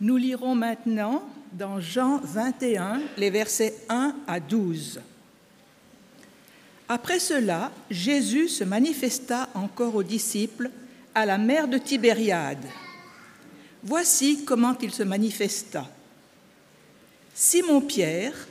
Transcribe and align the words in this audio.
Nous 0.00 0.16
lirons 0.16 0.54
maintenant 0.54 1.22
dans 1.52 1.78
Jean 1.78 2.20
21 2.24 3.02
les 3.18 3.28
versets 3.28 3.74
1 3.90 4.14
à 4.26 4.40
12. 4.40 4.98
Après 6.88 7.18
cela, 7.18 7.70
Jésus 7.90 8.48
se 8.48 8.64
manifesta 8.64 9.50
encore 9.54 9.94
aux 9.94 10.02
disciples 10.02 10.70
à 11.14 11.26
la 11.26 11.36
mer 11.36 11.68
de 11.68 11.76
Tibériade. 11.76 12.64
Voici 13.82 14.44
comment 14.46 14.74
il 14.80 14.90
se 14.90 15.02
manifesta. 15.02 15.86
Simon-Pierre, 17.34 18.48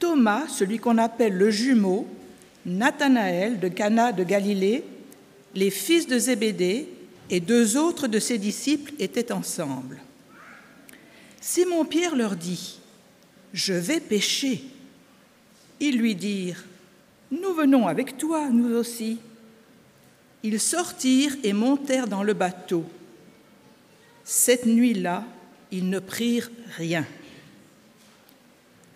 Thomas, 0.00 0.48
celui 0.48 0.80
qu'on 0.80 0.98
appelle 0.98 1.38
le 1.38 1.50
jumeau, 1.50 2.08
Nathanaël 2.66 3.60
de 3.60 3.68
Cana 3.68 4.10
de 4.10 4.24
Galilée, 4.24 4.82
les 5.54 5.70
fils 5.70 6.08
de 6.08 6.18
Zébédée 6.18 6.88
et 7.30 7.38
deux 7.38 7.76
autres 7.76 8.08
de 8.08 8.18
ses 8.18 8.38
disciples 8.38 8.92
étaient 8.98 9.30
ensemble. 9.30 9.98
Simon-Pierre 11.40 12.14
leur 12.14 12.36
dit, 12.36 12.78
Je 13.52 13.72
vais 13.72 14.00
pêcher. 14.00 14.62
Ils 15.80 15.98
lui 15.98 16.14
dirent, 16.14 16.64
Nous 17.30 17.54
venons 17.54 17.86
avec 17.86 18.18
toi, 18.18 18.50
nous 18.50 18.74
aussi. 18.76 19.18
Ils 20.42 20.60
sortirent 20.60 21.36
et 21.42 21.52
montèrent 21.52 22.08
dans 22.08 22.22
le 22.22 22.34
bateau. 22.34 22.84
Cette 24.24 24.66
nuit-là, 24.66 25.24
ils 25.70 25.88
ne 25.88 25.98
prirent 25.98 26.50
rien. 26.76 27.06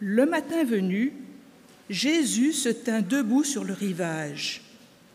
Le 0.00 0.26
matin 0.26 0.64
venu, 0.64 1.12
Jésus 1.88 2.52
se 2.52 2.68
tint 2.68 3.02
debout 3.02 3.44
sur 3.44 3.64
le 3.64 3.72
rivage, 3.72 4.62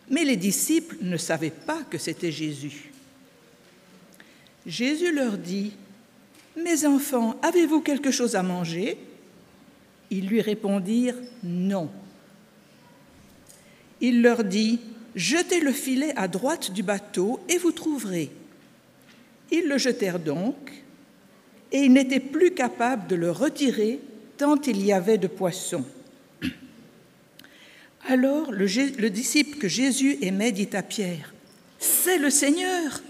mais 0.09 0.23
les 0.23 0.37
disciples 0.37 0.97
ne 1.01 1.17
savaient 1.17 1.49
pas 1.49 1.83
que 1.83 1.97
c'était 1.97 2.31
Jésus. 2.31 2.91
Jésus 4.65 5.13
leur 5.13 5.37
dit, 5.37 5.73
Mes 6.57 6.85
enfants, 6.85 7.35
avez-vous 7.41 7.81
quelque 7.81 8.11
chose 8.11 8.35
à 8.35 8.43
manger? 8.43 8.97
Ils 10.09 10.27
lui 10.27 10.41
répondirent, 10.41 11.15
Non. 11.43 11.89
Il 14.01 14.21
leur 14.21 14.43
dit, 14.43 14.79
Jetez 15.15 15.59
le 15.59 15.71
filet 15.71 16.13
à 16.15 16.27
droite 16.27 16.71
du 16.71 16.83
bateau 16.83 17.39
et 17.49 17.57
vous 17.57 17.71
trouverez. 17.71 18.29
Ils 19.51 19.67
le 19.67 19.77
jetèrent 19.77 20.19
donc, 20.19 20.55
et 21.71 21.79
ils 21.79 21.91
n'étaient 21.91 22.19
plus 22.19 22.51
capables 22.51 23.07
de 23.07 23.15
le 23.15 23.31
retirer 23.31 23.99
tant 24.37 24.55
il 24.61 24.85
y 24.85 24.93
avait 24.93 25.17
de 25.17 25.27
poissons. 25.27 25.85
Alors 28.07 28.51
le, 28.51 28.65
le, 28.97 29.09
disciple 29.09 29.57
que 29.57 29.67
Jésus 29.67 30.17
aimait 30.21 30.51
dit 30.51 30.69
à 30.73 30.81
Pierre, 30.81 31.33
C'est 31.79 32.17
le 32.17 32.29
Seigneur. 32.29 33.01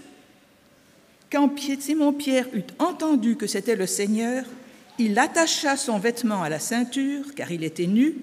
Quand 1.30 1.50
Simon-Pierre 1.58 2.48
eut 2.54 2.64
entendu 2.78 3.36
que 3.36 3.46
c'était 3.46 3.76
le 3.76 3.86
Seigneur, 3.86 4.44
il 4.98 5.18
attacha 5.18 5.76
son 5.76 5.98
vêtement 5.98 6.42
à 6.42 6.48
la 6.48 6.58
ceinture, 6.58 7.34
car 7.36 7.52
il 7.52 7.62
était 7.62 7.86
nu, 7.86 8.16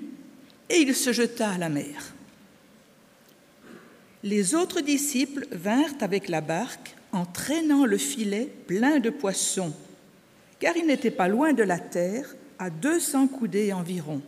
et 0.69 0.79
il 0.79 0.93
se 0.93 1.13
jeta 1.13 1.51
à 1.51 1.57
la 1.57 1.69
mer. 1.69 2.13
Les 4.23 4.55
autres 4.55 4.81
disciples 4.81 5.47
vinrent 5.51 5.95
avec 6.01 6.27
la 6.27 6.41
barque 6.41 6.95
en 7.13 7.25
traînant 7.25 7.85
le 7.85 7.97
filet 7.97 8.49
plein 8.67 8.99
de 8.99 9.09
poissons, 9.09 9.73
car 10.59 10.75
ils 10.75 10.85
n'étaient 10.85 11.09
pas 11.09 11.29
loin 11.29 11.53
de 11.53 11.63
la 11.63 11.79
terre, 11.79 12.35
à 12.59 12.69
200 12.69 13.27
coudées 13.27 13.71
environ. 13.71 14.21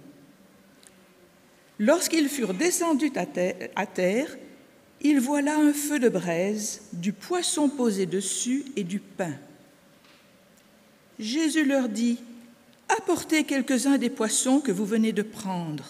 Lorsqu'ils 1.79 2.29
furent 2.29 2.53
descendus 2.53 3.11
à 3.75 3.85
terre, 3.85 4.37
ils 5.01 5.19
voient 5.19 5.41
là 5.41 5.57
un 5.57 5.73
feu 5.73 5.99
de 5.99 6.09
braise, 6.09 6.81
du 6.93 7.13
poisson 7.13 7.69
posé 7.69 8.05
dessus 8.05 8.65
et 8.75 8.83
du 8.83 8.99
pain. 8.99 9.33
Jésus 11.19 11.65
leur 11.65 11.89
dit, 11.89 12.19
Apportez 12.89 13.43
quelques-uns 13.43 13.97
des 13.97 14.09
poissons 14.09 14.59
que 14.59 14.71
vous 14.71 14.85
venez 14.85 15.11
de 15.11 15.21
prendre. 15.21 15.85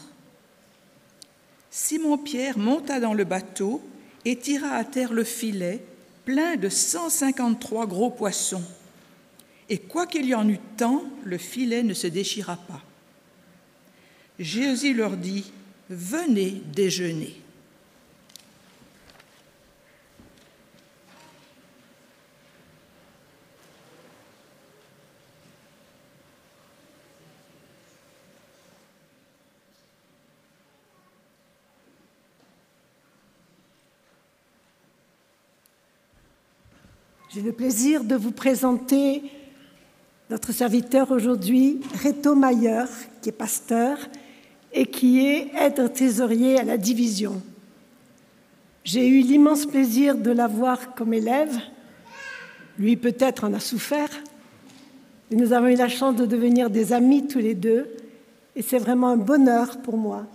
Simon-Pierre 1.71 2.58
monta 2.58 2.99
dans 2.99 3.14
le 3.14 3.23
bateau 3.23 3.81
et 4.25 4.36
tira 4.36 4.71
à 4.71 4.83
terre 4.83 5.14
le 5.14 5.23
filet 5.23 5.81
plein 6.25 6.58
de 6.58 6.67
153 6.67 7.87
gros 7.87 8.09
poissons. 8.09 8.64
Et 9.69 9.77
quoiqu'il 9.77 10.25
y 10.25 10.36
en 10.36 10.48
eût 10.49 10.59
tant, 10.77 11.03
le 11.23 11.37
filet 11.37 11.83
ne 11.83 11.93
se 11.93 12.08
déchira 12.08 12.58
pas. 12.58 12.83
Jésus 14.39 14.93
leur 14.93 15.15
dit, 15.15 15.52
Venez 15.89 16.61
déjeuner. 16.73 17.36
J'ai 37.32 37.42
le 37.42 37.52
plaisir 37.52 38.04
de 38.04 38.16
vous 38.16 38.32
présenter 38.32 39.22
notre 40.32 40.52
serviteur 40.52 41.12
aujourd'hui, 41.12 41.80
Reto 42.04 42.34
Mayer, 42.34 42.86
qui 43.22 43.30
est 43.30 43.34
pasteur 43.34 44.00
et 44.73 44.88
qui 44.88 45.28
est 45.28 45.52
aide 45.56 45.94
trésorier 45.94 46.60
à 46.60 46.64
la 46.64 46.76
division. 46.78 47.40
J'ai 48.84 49.08
eu 49.08 49.22
l'immense 49.22 49.67
plaisir 49.67 50.17
de 50.17 50.32
l'avoir 50.32 50.95
comme 50.95 51.14
élève. 51.14 51.56
Lui 52.80 52.98
peut-être 52.98 53.44
en 53.44 53.54
a 53.54 53.60
souffert. 53.60 54.10
Et 55.30 55.36
nous 55.36 55.54
avons 55.54 55.67
eu 55.67 55.76
la 55.76 55.88
chance 55.88 56.16
de 56.16 56.26
devenir 56.26 56.72
des 56.72 56.94
amis 56.94 57.28
tous 57.28 57.38
les 57.38 57.54
deux. 57.54 57.86
Et 58.56 58.64
c'est 58.64 58.80
vraiment 58.80 59.10
un 59.10 59.17
bonheur 59.17 59.78
pour 59.82 59.98
moi 59.98 60.26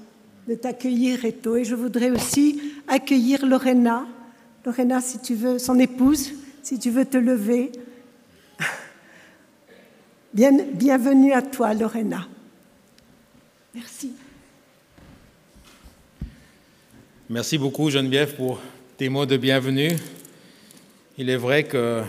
de 0.46 0.54
t'accueillir, 0.54 1.22
Reto. 1.24 1.56
Et 1.56 1.64
je 1.64 1.74
voudrais 1.74 2.10
aussi 2.10 2.62
accueillir 2.86 3.44
Lorena. 3.44 4.06
Lorena, 4.64 5.00
si 5.00 5.18
tu 5.18 5.34
veux, 5.34 5.58
son 5.58 5.80
épouse, 5.80 6.30
si 6.64 6.78
tu 6.78 6.90
veux 6.90 7.04
te 7.04 7.18
lever. 7.18 7.70
Bien, 10.32 10.50
bienvenue 10.72 11.32
à 11.32 11.42
toi, 11.42 11.74
Lorena. 11.74 12.26
Merci. 13.74 14.12
Merci 17.28 17.58
beaucoup, 17.58 17.90
Geneviève, 17.90 18.34
pour 18.34 18.60
tes 18.96 19.10
mots 19.10 19.26
de 19.26 19.36
bienvenue. 19.36 19.92
Il 21.18 21.28
est 21.28 21.36
vrai 21.36 21.64
que 21.64 22.02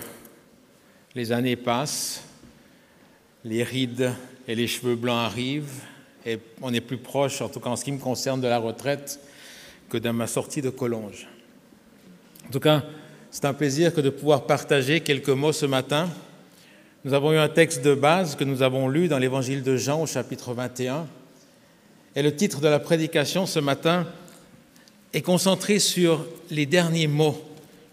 les 1.16 1.32
années 1.32 1.58
passent, 1.58 2.24
les 3.44 3.64
rides 3.64 4.14
et 4.48 4.56
les 4.56 4.68
cheveux 4.68 4.96
blancs 4.96 5.32
arrivent, 5.32 5.82
et 6.26 6.40
on 6.62 6.74
est 6.74 6.82
plus 6.82 6.98
proche, 6.98 7.42
en 7.42 7.50
tout 7.50 7.60
cas 7.60 7.70
en 7.70 7.76
ce 7.76 7.84
qui 7.84 7.92
me 7.92 8.00
concerne, 8.00 8.40
de 8.40 8.48
la 8.48 8.58
retraite 8.58 9.20
que 9.90 9.98
de 9.98 10.10
ma 10.10 10.28
sortie 10.28 10.62
de 10.62 10.70
Collonges. 10.70 11.28
En 12.48 12.52
tout 12.52 12.60
cas, 12.60 12.84
c'est 13.36 13.44
un 13.44 13.54
plaisir 13.54 13.94
que 13.94 14.00
de 14.00 14.10
pouvoir 14.10 14.46
partager 14.46 15.02
quelques 15.02 15.28
mots 15.28 15.52
ce 15.52 15.66
matin. 15.66 16.10
Nous 17.04 17.14
avons 17.14 17.34
eu 17.34 17.38
un 17.38 17.50
texte 17.50 17.84
de 17.84 17.94
base 17.94 18.38
que 18.38 18.46
nous 18.46 18.62
avons 18.62 18.88
lu 18.88 19.10
dans 19.10 19.18
l'évangile 19.18 19.62
de 19.62 19.76
Jean 19.76 20.02
au 20.02 20.06
chapitre 20.06 20.54
21. 20.54 21.06
Et 22.16 22.24
le 22.24 22.34
titre 22.34 22.62
de 22.62 22.70
la 22.70 22.80
prédication 22.80 23.46
ce 23.46 23.60
matin 23.60 24.08
est 25.12 25.22
concentré 25.22 25.80
sur 25.80 26.26
les 26.50 26.66
derniers 26.66 27.08
mots 27.08 27.44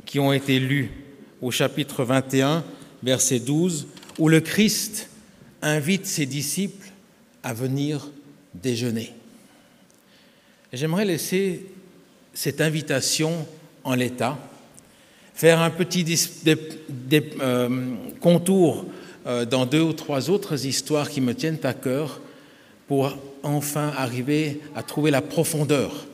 qui 0.07 0.21
ont 0.21 0.33
été 0.33 0.61
lus 0.61 0.93
au 1.41 1.51
chapitre 1.51 2.05
21, 2.05 2.63
verset 3.03 3.41
12, 3.41 3.89
où 4.21 4.29
le 4.29 4.39
Christ 4.39 5.11
invite 5.61 6.07
ses 6.07 6.27
disciples 6.27 6.87
à 7.43 7.53
venir 7.53 8.09
déjeuner. 8.55 9.13
J'aimerais 10.73 11.05
laisser 11.05 11.67
cette 12.33 12.61
invitation 12.61 13.45
en 13.83 13.97
l'état 13.97 14.39
faire 15.34 15.60
un 15.60 15.70
petit 15.70 16.04
euh, 17.41 17.94
contour 18.20 18.87
euh, 19.26 19.44
dans 19.44 19.66
deux 19.66 19.81
ou 19.81 19.93
trois 19.93 20.31
autres 20.31 20.67
histoires 20.67 21.08
qui 21.08 21.20
me 21.20 21.34
tiennent 21.34 21.58
à 21.64 21.75
cœur 21.75 22.20
pour 22.88 23.17
enfin 23.43 23.93
arriver 23.96 24.61
à 24.75 24.82
trouver 24.82 25.11
la 25.11 25.23
profondeur 25.23 26.06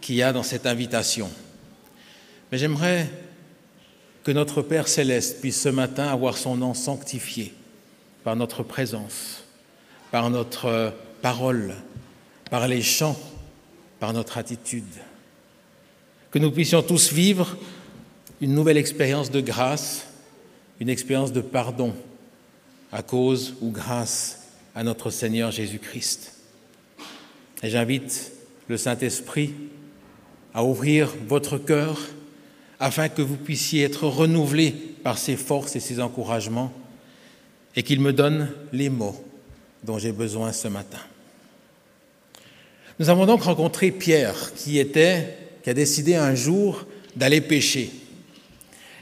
qu'il 0.00 0.16
y 0.16 0.22
a 0.22 0.32
dans 0.32 0.42
cette 0.42 0.66
invitation. 0.66 1.30
Mais 2.50 2.58
j'aimerais 2.58 3.08
que 4.22 4.32
notre 4.32 4.62
Père 4.62 4.88
céleste 4.88 5.40
puisse 5.40 5.60
ce 5.60 5.68
matin 5.68 6.08
avoir 6.08 6.36
son 6.36 6.56
nom 6.56 6.74
sanctifié 6.74 7.52
par 8.22 8.36
notre 8.36 8.62
présence, 8.62 9.44
par 10.10 10.30
notre 10.30 10.92
parole, 11.20 11.74
par 12.50 12.66
les 12.68 12.82
chants, 12.82 13.18
par 14.00 14.12
notre 14.12 14.38
attitude. 14.38 14.84
Que 16.30 16.38
nous 16.38 16.50
puissions 16.50 16.82
tous 16.82 17.12
vivre 17.12 17.56
une 18.40 18.54
nouvelle 18.54 18.76
expérience 18.76 19.30
de 19.30 19.40
grâce, 19.40 20.06
une 20.80 20.88
expérience 20.88 21.32
de 21.32 21.40
pardon 21.40 21.94
à 22.92 23.02
cause 23.02 23.54
ou 23.60 23.70
grâce 23.70 24.48
à 24.74 24.82
notre 24.82 25.10
Seigneur 25.10 25.50
Jésus-Christ. 25.50 26.32
Et 27.62 27.70
j'invite 27.70 28.32
le 28.68 28.76
Saint-Esprit 28.76 29.54
à 30.52 30.64
ouvrir 30.64 31.12
votre 31.26 31.58
cœur 31.58 32.00
afin 32.80 33.08
que 33.08 33.22
vous 33.22 33.36
puissiez 33.36 33.84
être 33.84 34.06
renouvelés 34.06 34.72
par 34.72 35.18
ses 35.18 35.36
forces 35.36 35.76
et 35.76 35.80
ses 35.80 36.00
encouragements 36.00 36.72
et 37.76 37.82
qu'il 37.82 38.00
me 38.00 38.12
donne 38.12 38.50
les 38.72 38.88
mots 38.88 39.24
dont 39.82 39.98
j'ai 39.98 40.12
besoin 40.12 40.52
ce 40.52 40.68
matin. 40.68 40.98
Nous 42.98 43.10
avons 43.10 43.26
donc 43.26 43.42
rencontré 43.42 43.90
Pierre 43.90 44.54
qui 44.54 44.78
était, 44.78 45.36
qui 45.62 45.70
a 45.70 45.74
décidé 45.74 46.14
un 46.14 46.34
jour 46.34 46.86
d'aller 47.16 47.40
pêcher. 47.40 47.90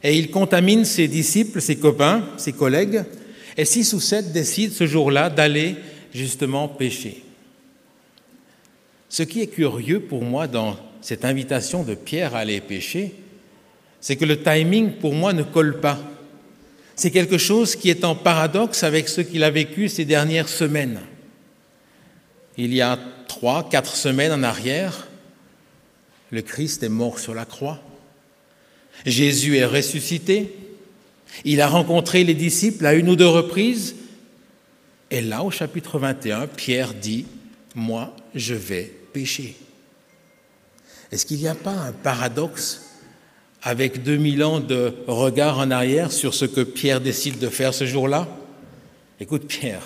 Et 0.02 0.18
il 0.18 0.30
contamine 0.30 0.84
ses 0.84 1.08
disciples, 1.08 1.60
ses 1.60 1.76
copains, 1.76 2.24
ses 2.36 2.52
collègues, 2.52 3.04
et 3.56 3.64
six 3.64 3.92
ou 3.92 4.00
sept 4.00 4.32
décident 4.32 4.74
ce 4.74 4.86
jour-là 4.86 5.30
d'aller 5.30 5.76
justement 6.12 6.68
pêcher. 6.68 7.22
Ce 9.08 9.22
qui 9.22 9.42
est 9.42 9.46
curieux 9.46 10.00
pour 10.00 10.22
moi 10.22 10.46
dans 10.46 10.76
cette 11.00 11.24
invitation 11.24 11.82
de 11.82 11.94
Pierre 11.94 12.34
à 12.34 12.40
aller 12.40 12.60
pêcher, 12.60 13.14
c'est 14.00 14.16
que 14.16 14.24
le 14.24 14.42
timing 14.42 14.92
pour 14.92 15.14
moi 15.14 15.32
ne 15.32 15.42
colle 15.42 15.80
pas. 15.80 15.98
C'est 16.96 17.10
quelque 17.10 17.38
chose 17.38 17.76
qui 17.76 17.90
est 17.90 18.04
en 18.04 18.14
paradoxe 18.14 18.82
avec 18.82 19.08
ce 19.08 19.20
qu'il 19.20 19.44
a 19.44 19.50
vécu 19.50 19.88
ces 19.88 20.04
dernières 20.04 20.48
semaines. 20.48 21.00
Il 22.56 22.74
y 22.74 22.80
a 22.80 22.98
trois, 23.28 23.68
quatre 23.68 23.96
semaines 23.96 24.32
en 24.32 24.42
arrière, 24.42 25.08
le 26.30 26.42
Christ 26.42 26.82
est 26.82 26.88
mort 26.88 27.18
sur 27.18 27.34
la 27.34 27.44
croix. 27.44 27.80
Jésus 29.06 29.56
est 29.56 29.64
ressuscité. 29.64 30.54
Il 31.44 31.60
a 31.60 31.68
rencontré 31.68 32.24
les 32.24 32.34
disciples 32.34 32.86
à 32.86 32.94
une 32.94 33.08
ou 33.08 33.16
deux 33.16 33.28
reprises. 33.28 33.96
Et 35.10 35.20
là, 35.20 35.42
au 35.42 35.50
chapitre 35.50 35.98
21, 35.98 36.46
Pierre 36.46 36.94
dit, 36.94 37.26
moi, 37.74 38.14
je 38.34 38.54
vais 38.54 38.92
pécher. 39.12 39.56
Est-ce 41.10 41.26
qu'il 41.26 41.38
n'y 41.38 41.48
a 41.48 41.54
pas 41.54 41.72
un 41.72 41.92
paradoxe 41.92 42.90
avec 43.62 44.02
2000 44.02 44.42
ans 44.44 44.60
de 44.60 44.94
regard 45.06 45.58
en 45.58 45.70
arrière 45.70 46.10
sur 46.10 46.34
ce 46.34 46.44
que 46.44 46.62
Pierre 46.62 47.00
décide 47.00 47.38
de 47.38 47.48
faire 47.48 47.74
ce 47.74 47.84
jour-là? 47.84 48.28
Écoute 49.20 49.46
Pierre, 49.46 49.82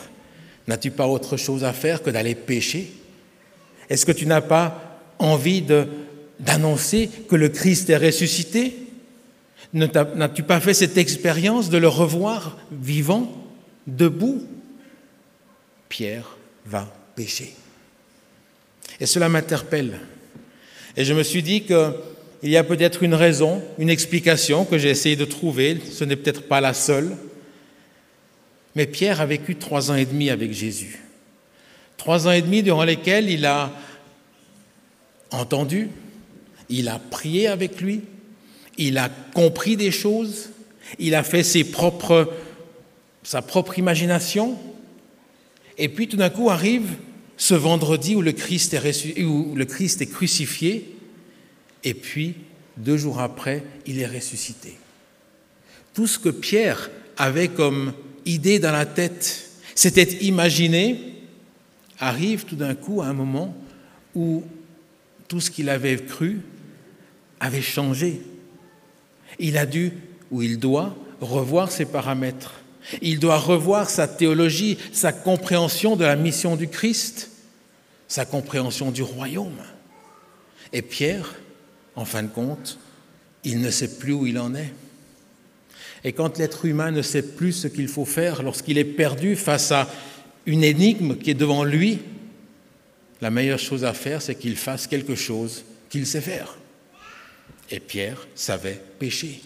n'as-tu 0.68 0.90
pas 0.90 1.06
autre 1.06 1.36
chose 1.36 1.64
à 1.64 1.72
faire 1.72 2.02
que 2.02 2.10
d'aller 2.10 2.34
pécher? 2.34 2.92
Est-ce 3.90 4.06
que 4.06 4.12
tu 4.12 4.26
n'as 4.26 4.40
pas 4.40 5.00
envie 5.18 5.62
d'annoncer 6.40 7.10
que 7.28 7.36
le 7.36 7.48
Christ 7.48 7.90
est 7.90 7.96
ressuscité? 7.96 8.85
N'as-tu 9.72 10.42
pas 10.42 10.60
fait 10.60 10.74
cette 10.74 10.96
expérience 10.96 11.70
de 11.70 11.78
le 11.78 11.88
revoir 11.88 12.56
vivant, 12.70 13.32
debout? 13.86 14.46
Pierre 15.88 16.36
va 16.64 16.92
pécher. 17.14 17.54
Et 19.00 19.06
cela 19.06 19.28
m'interpelle. 19.28 19.98
Et 20.96 21.04
je 21.04 21.12
me 21.12 21.22
suis 21.22 21.42
dit 21.42 21.62
qu'il 21.62 22.50
y 22.50 22.56
a 22.56 22.64
peut-être 22.64 23.02
une 23.02 23.14
raison, 23.14 23.62
une 23.78 23.90
explication 23.90 24.64
que 24.64 24.78
j'ai 24.78 24.90
essayé 24.90 25.16
de 25.16 25.24
trouver, 25.24 25.78
ce 25.90 26.04
n'est 26.04 26.16
peut-être 26.16 26.48
pas 26.48 26.60
la 26.60 26.72
seule, 26.72 27.16
mais 28.74 28.86
Pierre 28.86 29.20
a 29.20 29.26
vécu 29.26 29.56
trois 29.56 29.90
ans 29.90 29.94
et 29.94 30.06
demi 30.06 30.30
avec 30.30 30.52
Jésus. 30.52 31.00
Trois 31.96 32.28
ans 32.28 32.32
et 32.32 32.42
demi 32.42 32.62
durant 32.62 32.84
lesquels 32.84 33.30
il 33.30 33.46
a 33.46 33.72
entendu, 35.30 35.88
il 36.68 36.88
a 36.88 36.98
prié 36.98 37.46
avec 37.48 37.80
lui, 37.80 38.02
il 38.78 38.98
a 38.98 39.08
compris 39.08 39.76
des 39.76 39.90
choses, 39.90 40.50
il 40.98 41.14
a 41.14 41.22
fait 41.22 41.42
sa 43.22 43.42
propre 43.42 43.78
imagination, 43.78 44.58
et 45.78 45.88
puis 45.88 46.08
tout 46.08 46.16
d'un 46.16 46.30
coup 46.30 46.50
arrive 46.50 46.90
ce 47.36 47.54
vendredi 47.54 48.14
où 48.14 48.22
le, 48.22 48.32
Christ 48.32 48.74
est 48.74 49.24
où 49.24 49.54
le 49.54 49.64
Christ 49.64 50.00
est 50.00 50.06
crucifié, 50.06 50.96
et 51.84 51.94
puis 51.94 52.34
deux 52.76 52.96
jours 52.96 53.20
après, 53.20 53.62
il 53.86 54.00
est 54.00 54.06
ressuscité. 54.06 54.76
Tout 55.94 56.06
ce 56.06 56.18
que 56.18 56.28
Pierre 56.28 56.90
avait 57.16 57.48
comme 57.48 57.92
idée 58.24 58.58
dans 58.58 58.72
la 58.72 58.86
tête, 58.86 59.46
s'était 59.76 60.24
imaginé, 60.24 60.98
arrive 61.98 62.44
tout 62.44 62.56
d'un 62.56 62.74
coup 62.74 63.02
à 63.02 63.06
un 63.06 63.12
moment 63.12 63.56
où 64.14 64.42
tout 65.28 65.40
ce 65.40 65.50
qu'il 65.50 65.68
avait 65.68 65.96
cru 65.96 66.40
avait 67.40 67.62
changé. 67.62 68.20
Il 69.38 69.58
a 69.58 69.66
dû, 69.66 69.92
ou 70.30 70.42
il 70.42 70.58
doit, 70.58 70.96
revoir 71.20 71.70
ses 71.70 71.84
paramètres. 71.84 72.54
Il 73.02 73.18
doit 73.18 73.38
revoir 73.38 73.90
sa 73.90 74.06
théologie, 74.06 74.78
sa 74.92 75.12
compréhension 75.12 75.96
de 75.96 76.04
la 76.04 76.16
mission 76.16 76.56
du 76.56 76.68
Christ, 76.68 77.30
sa 78.08 78.24
compréhension 78.24 78.90
du 78.90 79.02
royaume. 79.02 79.58
Et 80.72 80.82
Pierre, 80.82 81.34
en 81.96 82.04
fin 82.04 82.22
de 82.22 82.28
compte, 82.28 82.78
il 83.44 83.60
ne 83.60 83.70
sait 83.70 83.98
plus 83.98 84.12
où 84.12 84.26
il 84.26 84.38
en 84.38 84.54
est. 84.54 84.72
Et 86.04 86.12
quand 86.12 86.38
l'être 86.38 86.64
humain 86.64 86.90
ne 86.90 87.02
sait 87.02 87.22
plus 87.22 87.52
ce 87.52 87.68
qu'il 87.68 87.88
faut 87.88 88.04
faire, 88.04 88.42
lorsqu'il 88.42 88.78
est 88.78 88.84
perdu 88.84 89.34
face 89.34 89.72
à 89.72 89.88
une 90.44 90.62
énigme 90.62 91.16
qui 91.16 91.30
est 91.30 91.34
devant 91.34 91.64
lui, 91.64 91.98
la 93.20 93.30
meilleure 93.30 93.58
chose 93.58 93.84
à 93.84 93.92
faire, 93.92 94.22
c'est 94.22 94.34
qu'il 94.34 94.56
fasse 94.56 94.86
quelque 94.86 95.14
chose 95.14 95.64
qu'il 95.88 96.06
sait 96.06 96.20
faire. 96.20 96.56
Et 97.70 97.80
Pierre 97.80 98.26
savait 98.34 98.80
pécher. 98.98 99.42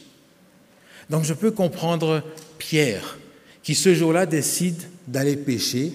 Donc 1.08 1.24
je 1.24 1.34
peux 1.34 1.50
comprendre 1.50 2.22
Pierre 2.58 3.18
qui 3.62 3.74
ce 3.74 3.94
jour-là 3.94 4.26
décide 4.26 4.82
d'aller 5.06 5.36
pêcher 5.36 5.92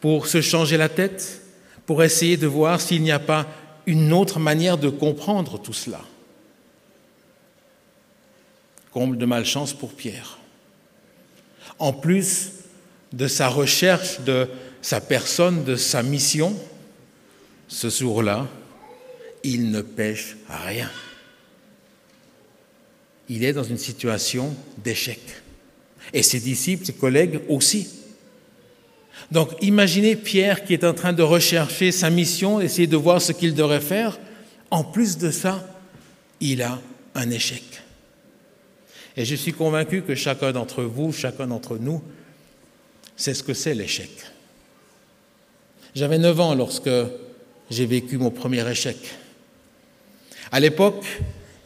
pour 0.00 0.26
se 0.26 0.40
changer 0.40 0.76
la 0.76 0.88
tête, 0.88 1.42
pour 1.86 2.02
essayer 2.02 2.36
de 2.36 2.46
voir 2.46 2.80
s'il 2.80 3.02
n'y 3.02 3.12
a 3.12 3.18
pas 3.18 3.46
une 3.86 4.12
autre 4.12 4.38
manière 4.38 4.78
de 4.78 4.88
comprendre 4.88 5.60
tout 5.60 5.72
cela. 5.72 6.00
Comble 8.92 9.18
de 9.18 9.26
malchance 9.26 9.72
pour 9.72 9.92
Pierre. 9.92 10.38
En 11.78 11.92
plus 11.92 12.52
de 13.12 13.26
sa 13.26 13.48
recherche 13.48 14.20
de 14.20 14.48
sa 14.80 15.00
personne, 15.00 15.64
de 15.64 15.76
sa 15.76 16.02
mission, 16.02 16.56
ce 17.68 17.88
jour-là, 17.88 18.48
il 19.44 19.70
ne 19.70 19.80
pêche 19.80 20.36
rien. 20.48 20.90
Il 23.34 23.44
est 23.44 23.54
dans 23.54 23.64
une 23.64 23.78
situation 23.78 24.54
d'échec 24.84 25.18
et 26.12 26.22
ses 26.22 26.38
disciples, 26.38 26.84
ses 26.84 26.92
collègues 26.92 27.40
aussi. 27.48 27.88
Donc 29.30 29.52
imaginez 29.62 30.16
Pierre 30.16 30.64
qui 30.64 30.74
est 30.74 30.84
en 30.84 30.92
train 30.92 31.14
de 31.14 31.22
rechercher 31.22 31.92
sa 31.92 32.10
mission, 32.10 32.60
essayer 32.60 32.86
de 32.86 32.96
voir 32.96 33.22
ce 33.22 33.32
qu'il 33.32 33.54
devrait 33.54 33.80
faire. 33.80 34.18
En 34.70 34.84
plus 34.84 35.16
de 35.16 35.30
ça, 35.30 35.66
il 36.40 36.60
a 36.60 36.78
un 37.14 37.30
échec. 37.30 37.62
Et 39.16 39.24
je 39.24 39.34
suis 39.34 39.54
convaincu 39.54 40.02
que 40.02 40.14
chacun 40.14 40.52
d'entre 40.52 40.82
vous, 40.82 41.10
chacun 41.10 41.46
d'entre 41.46 41.78
nous, 41.78 42.02
sait 43.16 43.32
ce 43.32 43.42
que 43.42 43.54
c'est 43.54 43.74
l'échec. 43.74 44.10
J'avais 45.94 46.18
9 46.18 46.38
ans 46.38 46.54
lorsque 46.54 46.90
j'ai 47.70 47.86
vécu 47.86 48.18
mon 48.18 48.30
premier 48.30 48.70
échec. 48.70 48.98
À 50.50 50.60
l'époque, 50.60 51.06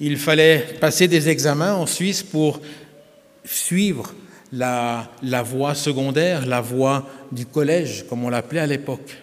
il 0.01 0.19
fallait 0.19 0.77
passer 0.81 1.09
des 1.09 1.29
examens 1.29 1.75
en 1.75 1.87
Suisse 1.87 2.23
pour 2.23 2.61
suivre 3.45 4.15
la, 4.53 5.09
voie 5.45 5.75
secondaire, 5.75 6.47
la 6.47 6.61
voie 6.61 7.09
du 7.33 7.47
collège, 7.47 8.05
comme 8.09 8.25
on 8.25 8.29
l'appelait 8.29 8.61
à 8.61 8.67
l'époque. 8.67 9.17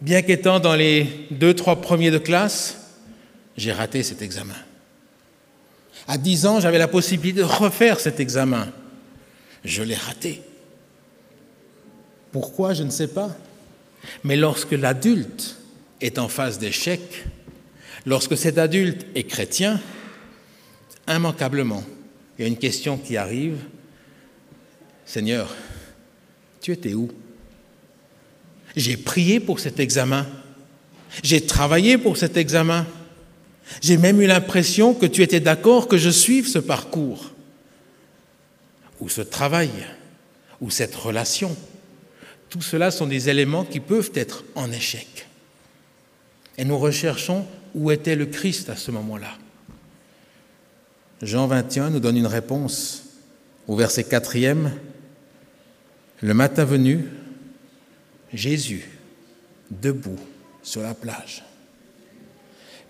Bien 0.00 0.22
qu'étant 0.22 0.60
dans 0.60 0.74
les 0.74 1.26
deux, 1.30 1.54
trois 1.54 1.80
premiers 1.80 2.10
de 2.10 2.18
classe, 2.18 2.78
j'ai 3.56 3.72
raté 3.72 4.02
cet 4.02 4.22
examen. 4.22 4.54
À 6.06 6.16
dix 6.16 6.46
ans, 6.46 6.60
j'avais 6.60 6.78
la 6.78 6.88
possibilité 6.88 7.40
de 7.40 7.44
refaire 7.44 8.00
cet 8.00 8.20
examen. 8.20 8.68
Je 9.64 9.82
l'ai 9.82 9.96
raté. 9.96 10.42
Pourquoi, 12.30 12.74
je 12.74 12.84
ne 12.84 12.90
sais 12.90 13.08
pas. 13.08 13.36
Mais 14.22 14.36
lorsque 14.36 14.72
l'adulte 14.72 15.56
est 16.00 16.18
en 16.18 16.28
phase 16.28 16.58
d'échec, 16.58 17.00
lorsque 18.08 18.38
cet 18.38 18.56
adulte 18.56 19.04
est 19.14 19.24
chrétien, 19.24 19.78
immanquablement, 21.06 21.84
il 22.38 22.42
y 22.42 22.44
a 22.46 22.48
une 22.48 22.56
question 22.56 22.96
qui 22.96 23.18
arrive, 23.18 23.58
Seigneur, 25.04 25.54
tu 26.62 26.72
étais 26.72 26.94
où? 26.94 27.10
J'ai 28.74 28.96
prié 28.96 29.40
pour 29.40 29.60
cet 29.60 29.78
examen. 29.78 30.26
J'ai 31.22 31.44
travaillé 31.44 31.98
pour 31.98 32.16
cet 32.16 32.38
examen. 32.38 32.86
J'ai 33.82 33.98
même 33.98 34.22
eu 34.22 34.26
l'impression 34.26 34.94
que 34.94 35.04
tu 35.04 35.22
étais 35.22 35.40
d'accord 35.40 35.86
que 35.86 35.98
je 35.98 36.08
suive 36.08 36.48
ce 36.48 36.58
parcours, 36.58 37.32
ou 39.00 39.10
ce 39.10 39.20
travail, 39.20 39.70
ou 40.62 40.70
cette 40.70 40.94
relation. 40.94 41.54
Tout 42.48 42.62
cela 42.62 42.90
sont 42.90 43.06
des 43.06 43.28
éléments 43.28 43.66
qui 43.66 43.80
peuvent 43.80 44.12
être 44.14 44.44
en 44.54 44.72
échec. 44.72 45.26
Et 46.56 46.64
nous 46.64 46.78
recherchons 46.78 47.46
où 47.78 47.90
était 47.92 48.16
le 48.16 48.26
Christ 48.26 48.68
à 48.70 48.76
ce 48.76 48.90
moment-là. 48.90 49.38
Jean 51.22 51.46
21 51.46 51.90
nous 51.90 52.00
donne 52.00 52.16
une 52.16 52.26
réponse 52.26 53.04
au 53.68 53.76
verset 53.76 54.02
4e. 54.02 54.70
Le 56.20 56.34
matin 56.34 56.64
venu, 56.64 57.06
Jésus, 58.32 58.88
debout 59.70 60.18
sur 60.62 60.82
la 60.82 60.94
plage. 60.94 61.44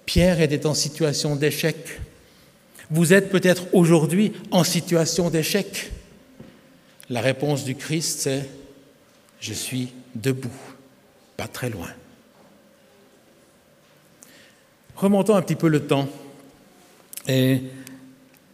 Pierre 0.07 0.41
était 0.41 0.65
en 0.65 0.75
situation 0.75 1.37
d'échec. 1.37 2.01
Vous 2.91 3.13
êtes 3.13 3.31
peut-être 3.31 3.67
aujourd'hui 3.75 4.33
en 4.51 4.65
situation 4.65 5.29
d'échec. 5.29 5.93
la 7.11 7.21
réponse 7.21 7.65
du 7.65 7.75
Christ, 7.75 8.21
c'est⁇ 8.21 8.41
Je 9.41 9.53
suis 9.53 9.93
debout, 10.15 10.49
pas 11.37 11.49
très 11.49 11.69
loin⁇ 11.69 11.89
Remontons 14.99 15.37
un 15.37 15.43
petit 15.43 15.55
peu 15.55 15.69
le 15.69 15.87
temps 15.87 16.09
et 17.29 17.61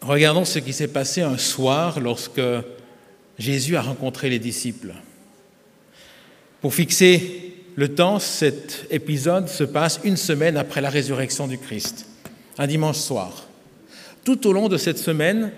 regardons 0.03 0.45
ce 0.45 0.59
qui 0.59 0.75
s'est 0.75 0.89
passé 0.89 1.23
un 1.23 1.39
soir 1.39 2.01
lorsque 2.01 2.43
Jésus 3.39 3.77
a 3.77 3.81
rencontré 3.81 4.29
les 4.29 4.39
disciples. 4.39 4.93
Pour 6.61 6.75
fixer 6.75 7.55
le 7.77 7.95
temps, 7.95 8.19
cet 8.19 8.87
épisode 8.91 9.49
se 9.49 9.65
passe 9.65 10.01
une 10.05 10.19
semaine 10.19 10.59
après 10.59 10.83
la 10.83 10.91
résurrection 10.91 11.49
du 11.49 11.57
Christ, 11.57 12.07
un 12.59 12.67
dimanche 12.67 12.99
soir. 12.99 13.49
Tout 14.23 14.47
au 14.47 14.53
long 14.53 14.69
de 14.69 14.77
cette 14.77 14.99
semaine, 14.99 15.51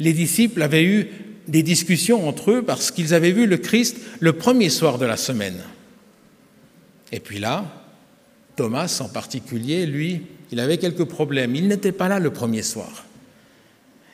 les 0.00 0.12
disciples 0.12 0.60
avaient 0.60 0.84
eu 0.84 1.08
des 1.48 1.62
discussions 1.62 2.28
entre 2.28 2.50
eux 2.50 2.62
parce 2.62 2.90
qu'ils 2.90 3.14
avaient 3.14 3.32
vu 3.32 3.46
le 3.46 3.56
Christ 3.56 3.96
le 4.20 4.34
premier 4.34 4.68
soir 4.68 4.98
de 4.98 5.06
la 5.06 5.16
semaine. 5.16 5.62
Et 7.10 7.20
puis 7.20 7.38
là, 7.38 7.85
Thomas 8.56 9.00
en 9.04 9.08
particulier, 9.08 9.86
lui, 9.86 10.22
il 10.50 10.60
avait 10.60 10.78
quelques 10.78 11.04
problèmes. 11.04 11.54
Il 11.54 11.68
n'était 11.68 11.92
pas 11.92 12.08
là 12.08 12.18
le 12.18 12.32
premier 12.32 12.62
soir. 12.62 13.04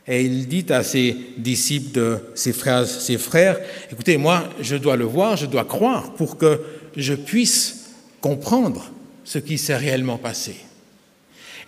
Et 0.07 0.25
il 0.25 0.49
dit 0.49 0.67
à 0.71 0.83
ses 0.83 1.17
disciples, 1.39 1.93
de, 1.93 2.19
ses, 2.35 2.53
frères, 2.53 2.87
ses 2.87 3.19
frères, 3.19 3.59
écoutez, 3.91 4.17
moi, 4.17 4.49
je 4.61 4.77
dois 4.77 4.97
le 4.97 5.05
voir, 5.05 5.37
je 5.37 5.47
dois 5.47 5.65
croire 5.65 6.15
pour 6.15 6.37
que 6.37 6.61
je 6.97 7.15
puisse 7.15 7.91
comprendre 8.21 8.91
ce 9.25 9.39
qui 9.39 9.59
s'est 9.59 9.77
réellement 9.77 10.19
passé. 10.19 10.57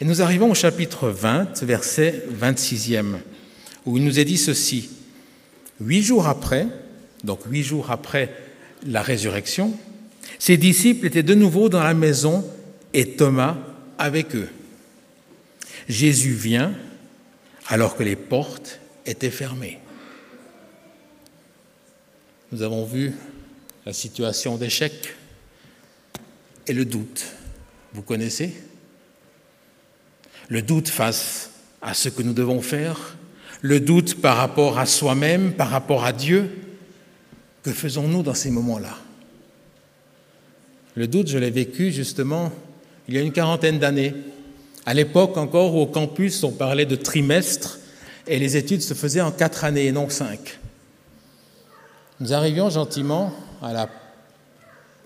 Et 0.01 0.05
nous 0.05 0.21
arrivons 0.21 0.51
au 0.51 0.55
chapitre 0.55 1.09
20, 1.09 1.63
verset 1.63 2.25
26e, 2.41 3.19
où 3.87 3.99
il 3.99 4.05
nous 4.05 4.19
est 4.19 4.25
dit 4.25 4.37
ceci. 4.37 4.91
Huit 5.81 6.03
jours 6.03 6.27
après, 6.27 6.67
donc 7.23 7.41
huit 7.49 7.63
jours 7.63 7.93
après 7.93 8.35
la 8.85 9.03
résurrection, 9.03 9.73
ses 10.41 10.57
disciples 10.57 11.07
étaient 11.07 11.23
de 11.23 11.35
nouveau 11.35 11.69
dans 11.69 11.83
la 11.83 11.95
maison 11.95 12.45
et 12.95 13.17
Thomas 13.17 13.57
avec 13.99 14.35
eux. 14.35 14.49
Jésus 15.89 16.33
vient 16.33 16.73
alors 17.67 17.97
que 17.97 18.03
les 18.03 18.17
portes 18.17 18.81
étaient 19.05 19.31
fermées. 19.31 19.81
Nous 22.53 22.63
avons 22.63 22.85
vu 22.85 23.13
la 23.85 23.93
situation 23.93 24.57
d'échec 24.57 25.15
et 26.67 26.73
le 26.73 26.85
doute. 26.85 27.27
Vous 27.93 28.03
connaissez? 28.03 28.55
Le 30.49 30.63
doute 30.63 30.89
face 30.89 31.51
à 31.83 31.95
ce 31.95 32.09
que 32.09 32.23
nous 32.23 32.33
devons 32.33 32.63
faire, 32.63 33.17
le 33.61 33.81
doute 33.81 34.21
par 34.21 34.37
rapport 34.37 34.79
à 34.79 34.87
soi-même, 34.87 35.53
par 35.53 35.71
rapport 35.71 36.05
à 36.05 36.13
Dieu. 36.13 36.51
Que 37.63 37.73
faisons-nous 37.73 38.23
dans 38.23 38.35
ces 38.35 38.51
moments-là? 38.51 38.97
Le 40.95 41.09
doute, 41.09 41.29
je 41.29 41.39
l'ai 41.39 41.51
vécu 41.51 41.91
justement 41.91 42.53
il 43.09 43.15
y 43.15 43.19
a 43.19 43.21
une 43.21 43.33
quarantaine 43.33 43.79
d'années. 43.79 44.15
À 44.87 44.95
l'époque 44.95 45.37
encore, 45.37 45.75
au 45.75 45.87
campus, 45.87 46.43
on 46.45 46.53
parlait 46.53 46.87
de 46.87 46.97
trimestre 46.97 47.79
et 48.27 48.39
les 48.39 48.57
études 48.57 48.83
se 48.83 48.95
faisaient 48.95 49.21
en 49.21 49.33
quatre 49.33 49.65
années 49.65 49.87
et 49.87 49.93
non 49.93 50.09
cinq. 50.09 50.59
Nous 52.21 52.33
arrivions 52.33 52.71
gentiment 52.71 53.33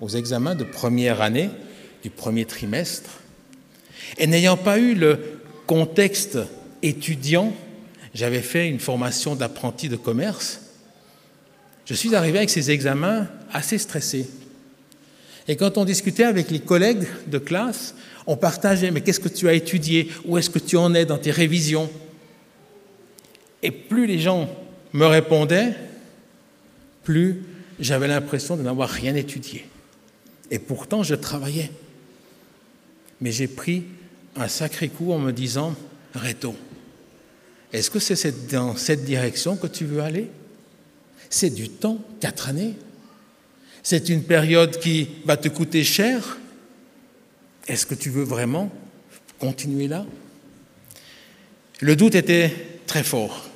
aux 0.00 0.08
examens 0.08 0.54
de 0.54 0.64
première 0.64 1.22
année, 1.22 1.50
du 2.02 2.10
premier 2.10 2.44
trimestre, 2.44 3.10
et 4.18 4.26
n'ayant 4.26 4.56
pas 4.56 4.78
eu 4.78 4.94
le 4.94 5.40
contexte 5.66 6.38
étudiant, 6.82 7.52
j'avais 8.14 8.40
fait 8.40 8.68
une 8.68 8.78
formation 8.80 9.34
d'apprenti 9.34 9.88
de 9.88 9.96
commerce, 9.96 10.60
je 11.84 11.94
suis 11.94 12.14
arrivé 12.14 12.38
avec 12.38 12.50
ces 12.50 12.70
examens 12.70 13.26
assez 13.52 13.78
stressé. 13.78 14.28
Et 15.48 15.56
quand 15.56 15.78
on 15.78 15.84
discutait 15.86 16.24
avec 16.24 16.50
les 16.50 16.60
collègues 16.60 17.06
de 17.26 17.38
classe, 17.38 17.94
on 18.26 18.36
partageait, 18.36 18.90
mais 18.90 19.00
qu'est-ce 19.00 19.20
que 19.20 19.30
tu 19.30 19.48
as 19.48 19.54
étudié? 19.54 20.10
Où 20.26 20.36
est-ce 20.36 20.50
que 20.50 20.58
tu 20.58 20.76
en 20.76 20.94
es 20.94 21.06
dans 21.06 21.16
tes 21.16 21.30
révisions? 21.30 21.90
Et 23.62 23.70
plus 23.70 24.06
les 24.06 24.18
gens 24.18 24.48
me 24.92 25.06
répondaient, 25.06 25.74
plus 27.02 27.42
j'avais 27.80 28.08
l'impression 28.08 28.56
de 28.56 28.62
n'avoir 28.62 28.90
rien 28.90 29.14
étudié. 29.14 29.66
Et 30.50 30.58
pourtant, 30.58 31.02
je 31.02 31.14
travaillais. 31.14 31.70
Mais 33.20 33.32
j'ai 33.32 33.48
pris 33.48 33.84
un 34.36 34.48
sacré 34.48 34.88
coup 34.88 35.12
en 35.12 35.18
me 35.18 35.32
disant, 35.32 35.74
Réto, 36.14 36.54
est-ce 37.72 37.90
que 37.90 37.98
c'est 37.98 38.50
dans 38.50 38.76
cette 38.76 39.04
direction 39.04 39.56
que 39.56 39.66
tu 39.66 39.86
veux 39.86 40.00
aller? 40.00 40.28
C'est 41.30 41.50
du 41.50 41.68
temps, 41.68 41.98
quatre 42.20 42.48
années. 42.48 42.74
C'est 43.82 44.08
une 44.08 44.22
période 44.22 44.78
qui 44.78 45.08
va 45.24 45.36
te 45.36 45.48
coûter 45.48 45.84
cher. 45.84 46.38
Est-ce 47.66 47.86
que 47.86 47.94
tu 47.94 48.10
veux 48.10 48.24
vraiment 48.24 48.70
continuer 49.38 49.88
là? 49.88 50.04
Le 51.80 51.94
doute 51.94 52.14
était 52.14 52.52
très 52.86 53.04
fort. 53.04 53.48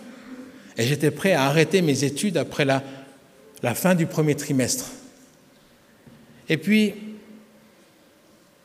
Et 0.77 0.87
j'étais 0.87 1.11
prêt 1.11 1.33
à 1.33 1.45
arrêter 1.45 1.83
mes 1.83 2.05
études 2.05 2.37
après 2.37 2.65
la, 2.65 2.83
fin 3.75 3.95
du 3.95 4.07
premier 4.07 4.35
trimestre. 4.35 4.91
Et 6.49 6.57
puis, 6.57 6.95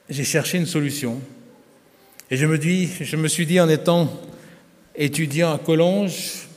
j'ai 0.09 0.23
cherché 0.23 0.57
une 0.57 0.65
solution. 0.65 1.19
Et 2.29 2.37
je 2.37 2.45
me, 2.45 2.57
dis, 2.57 2.89
je 3.01 3.15
me 3.15 3.27
suis 3.27 3.45
dit, 3.45 3.59
en 3.59 3.69
étant 3.69 4.11
étudiant 4.95 5.53
à 5.53 5.57
Collonges, 5.57 6.47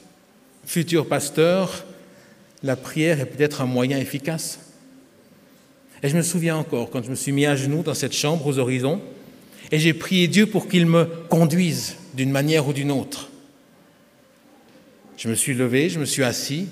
futur 0.65 1.09
pasteur, 1.09 1.85
la 2.63 2.77
prière 2.77 3.21
est 3.21 3.27
peut-être 3.27 3.61
un 3.61 3.67
moyen 3.67 3.99
efficace. 3.99 4.59
Et 6.03 6.09
je 6.09 6.17
me 6.17 6.23
souviens 6.23 6.57
encore 6.57 6.91
quand 6.91 7.03
je 7.03 7.11
me 7.11 7.15
suis 7.15 7.33
mis 7.33 7.47
à 7.47 7.57
genoux 7.57 7.83
dans 7.83 7.95
cette 7.95 8.15
chambre 8.15 8.47
aux 8.47 8.59
horizons 8.59 9.01
et 9.71 9.79
j'ai 9.79 9.95
prié 9.95 10.29
Dieu 10.29 10.47
pour 10.47 10.69
qu'il 10.69 10.87
me 10.87 11.05
conduise 11.29 11.97
d'une 12.15 12.31
manière 12.31 12.67
ou 12.67 12.73
d'une 12.73 12.91
autre. 12.91 13.29
Je 15.17 15.29
me 15.29 15.35
suis 15.35 15.55
levé, 15.55 15.91
je 15.91 16.01
me 16.01 16.07
suis 16.07 16.25
assis 16.25 16.67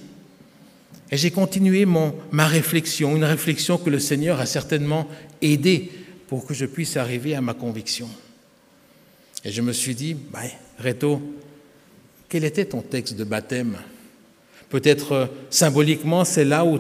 et 1.11 1.17
j'ai 1.17 1.31
continué 1.31 1.85
mon, 1.85 2.15
ma 2.33 2.47
réflexion, 2.47 3.17
une 3.17 3.25
réflexion 3.25 3.79
que 3.79 3.91
le 3.91 3.99
Seigneur 3.99 4.41
a 4.41 4.47
certainement 4.47 5.07
aidé 5.43 5.91
pour 6.27 6.47
que 6.47 6.55
je 6.55 6.67
puisse 6.67 6.97
arriver 6.97 7.35
à 7.35 7.41
ma 7.41 7.55
conviction. 7.55 8.09
Et 9.45 9.53
je 9.53 9.63
me 9.63 9.73
suis 9.73 9.95
dit, 9.95 10.15
bah, 10.15 10.41
Reto, 10.79 11.23
quel 12.29 12.45
était 12.45 12.67
ton 12.67 12.83
texte 12.83 13.17
de 13.17 13.25
baptême? 13.25 13.79
Peut-être 14.69 15.13
euh, 15.13 15.27
symboliquement, 15.49 16.25
c'est 16.25 16.45
là 16.45 16.65
où 16.65 16.79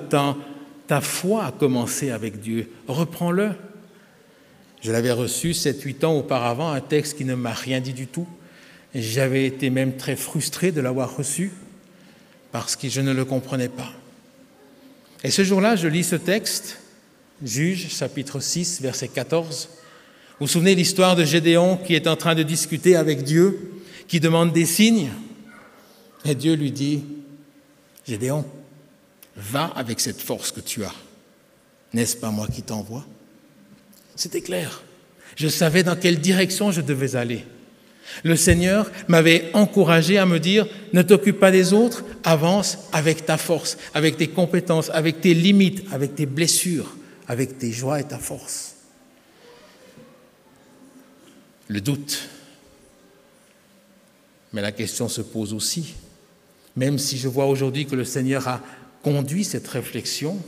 ta 0.88 1.02
foi 1.02 1.44
a 1.44 1.52
commencé 1.52 2.10
avec 2.10 2.40
Dieu. 2.40 2.70
Reprends-le. 2.88 3.50
Je 4.80 4.90
l'avais 4.90 5.12
reçu 5.12 5.52
7-8 5.52 6.06
ans 6.06 6.16
auparavant, 6.16 6.72
un 6.72 6.80
texte 6.80 7.18
qui 7.18 7.24
ne 7.24 7.34
m'a 7.34 7.52
rien 7.52 7.80
dit 7.80 7.92
du 7.92 8.06
tout. 8.06 8.26
J'avais 8.94 9.44
été 9.44 9.70
même 9.70 9.96
très 9.96 10.16
frustré 10.16 10.72
de 10.72 10.80
l'avoir 10.80 11.14
reçu 11.14 11.52
parce 12.52 12.74
que 12.74 12.88
je 12.88 13.02
ne 13.02 13.12
le 13.12 13.24
comprenais 13.26 13.68
pas. 13.68 13.92
Et 15.22 15.30
ce 15.30 15.44
jour-là, 15.44 15.76
je 15.76 15.88
lis 15.88 16.04
ce 16.04 16.16
texte, 16.16 16.80
Juge, 17.44 17.88
chapitre 17.90 18.40
6, 18.40 18.80
verset 18.80 19.08
14. 19.08 19.68
Vous 20.40 20.46
vous 20.46 20.52
souvenez 20.52 20.74
l'histoire 20.74 21.16
de 21.16 21.24
Gédéon 21.24 21.76
qui 21.76 21.94
est 21.94 22.06
en 22.06 22.16
train 22.16 22.34
de 22.34 22.42
discuter 22.42 22.96
avec 22.96 23.24
Dieu, 23.24 23.82
qui 24.06 24.20
demande 24.20 24.52
des 24.52 24.64
signes? 24.64 25.10
Et 26.24 26.34
Dieu 26.34 26.54
lui 26.54 26.70
dit, 26.70 27.04
Gédéon, 28.06 28.46
va 29.38 29.66
avec 29.76 30.00
cette 30.00 30.20
force 30.20 30.52
que 30.52 30.60
tu 30.60 30.84
as. 30.84 30.94
N'est-ce 31.92 32.16
pas 32.16 32.30
moi 32.30 32.46
qui 32.48 32.62
t'envoie? 32.62 33.06
C'était 34.16 34.40
clair. 34.40 34.82
Je 35.36 35.48
savais 35.48 35.82
dans 35.82 35.96
quelle 35.96 36.18
direction 36.20 36.72
je 36.72 36.80
devais 36.80 37.16
aller. 37.16 37.44
Le 38.24 38.36
Seigneur 38.36 38.90
m'avait 39.06 39.50
encouragé 39.52 40.18
à 40.18 40.26
me 40.26 40.40
dire, 40.40 40.66
ne 40.92 41.02
t'occupe 41.02 41.38
pas 41.38 41.50
des 41.50 41.72
autres, 41.72 42.04
avance 42.24 42.78
avec 42.92 43.26
ta 43.26 43.36
force, 43.36 43.76
avec 43.94 44.16
tes 44.16 44.28
compétences, 44.28 44.90
avec 44.90 45.20
tes 45.20 45.34
limites, 45.34 45.84
avec 45.92 46.14
tes 46.14 46.26
blessures, 46.26 46.96
avec 47.28 47.58
tes 47.58 47.70
joies 47.70 48.00
et 48.00 48.04
ta 48.04 48.18
force. 48.18 48.76
Le 51.68 51.80
doute. 51.80 52.28
Mais 54.52 54.62
la 54.62 54.72
question 54.72 55.08
se 55.08 55.20
pose 55.20 55.52
aussi, 55.52 55.94
même 56.74 56.98
si 56.98 57.18
je 57.18 57.28
vois 57.28 57.46
aujourd'hui 57.46 57.86
que 57.86 57.94
le 57.94 58.04
Seigneur 58.04 58.48
a 58.48 58.62
conduit 59.08 59.44
cette 59.44 59.66
réflexion, 59.68 60.38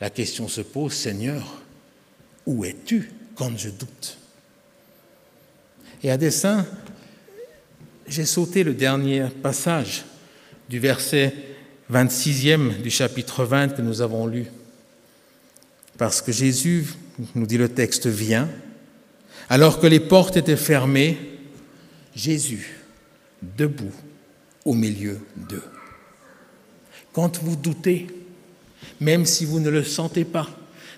la 0.00 0.08
question 0.08 0.46
se 0.46 0.60
pose, 0.60 0.92
Seigneur, 0.92 1.62
où 2.46 2.64
es-tu 2.64 3.10
quand 3.34 3.58
je 3.58 3.70
doute? 3.70 4.18
Et 6.04 6.12
à 6.12 6.16
dessein, 6.16 6.64
j'ai 8.06 8.24
sauté 8.24 8.62
le 8.62 8.72
dernier 8.72 9.26
passage 9.42 10.04
du 10.68 10.78
verset 10.78 11.34
26e 11.92 12.80
du 12.80 12.90
chapitre 12.90 13.44
20 13.44 13.70
que 13.70 13.82
nous 13.82 14.00
avons 14.00 14.28
lu. 14.28 14.46
Parce 15.98 16.22
que 16.22 16.30
Jésus, 16.30 16.86
nous 17.34 17.46
dit 17.46 17.58
le 17.58 17.68
texte, 17.68 18.06
vient, 18.06 18.48
alors 19.48 19.80
que 19.80 19.88
les 19.88 20.00
portes 20.00 20.36
étaient 20.36 20.56
fermées, 20.56 21.18
Jésus, 22.14 22.76
debout 23.42 23.94
au 24.64 24.74
milieu 24.74 25.18
d'eux. 25.36 25.64
Quand 27.16 27.42
vous 27.42 27.56
doutez, 27.56 28.08
même 29.00 29.24
si 29.24 29.46
vous 29.46 29.58
ne 29.58 29.70
le 29.70 29.82
sentez 29.84 30.26
pas, 30.26 30.50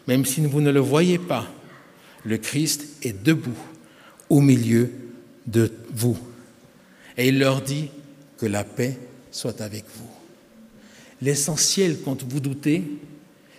même 0.08 0.24
si 0.24 0.40
vous 0.40 0.60
ne 0.60 0.72
le 0.72 0.80
voyez 0.80 1.16
pas, 1.16 1.46
le 2.24 2.38
Christ 2.38 2.88
est 3.02 3.22
debout 3.22 3.56
au 4.28 4.40
milieu 4.40 4.90
de 5.46 5.70
vous. 5.94 6.18
Et 7.16 7.28
il 7.28 7.38
leur 7.38 7.62
dit 7.62 7.90
que 8.36 8.46
la 8.46 8.64
paix 8.64 8.98
soit 9.30 9.60
avec 9.60 9.84
vous. 9.94 10.10
L'essentiel 11.22 11.98
quand 12.04 12.24
vous 12.24 12.40
doutez, 12.40 12.82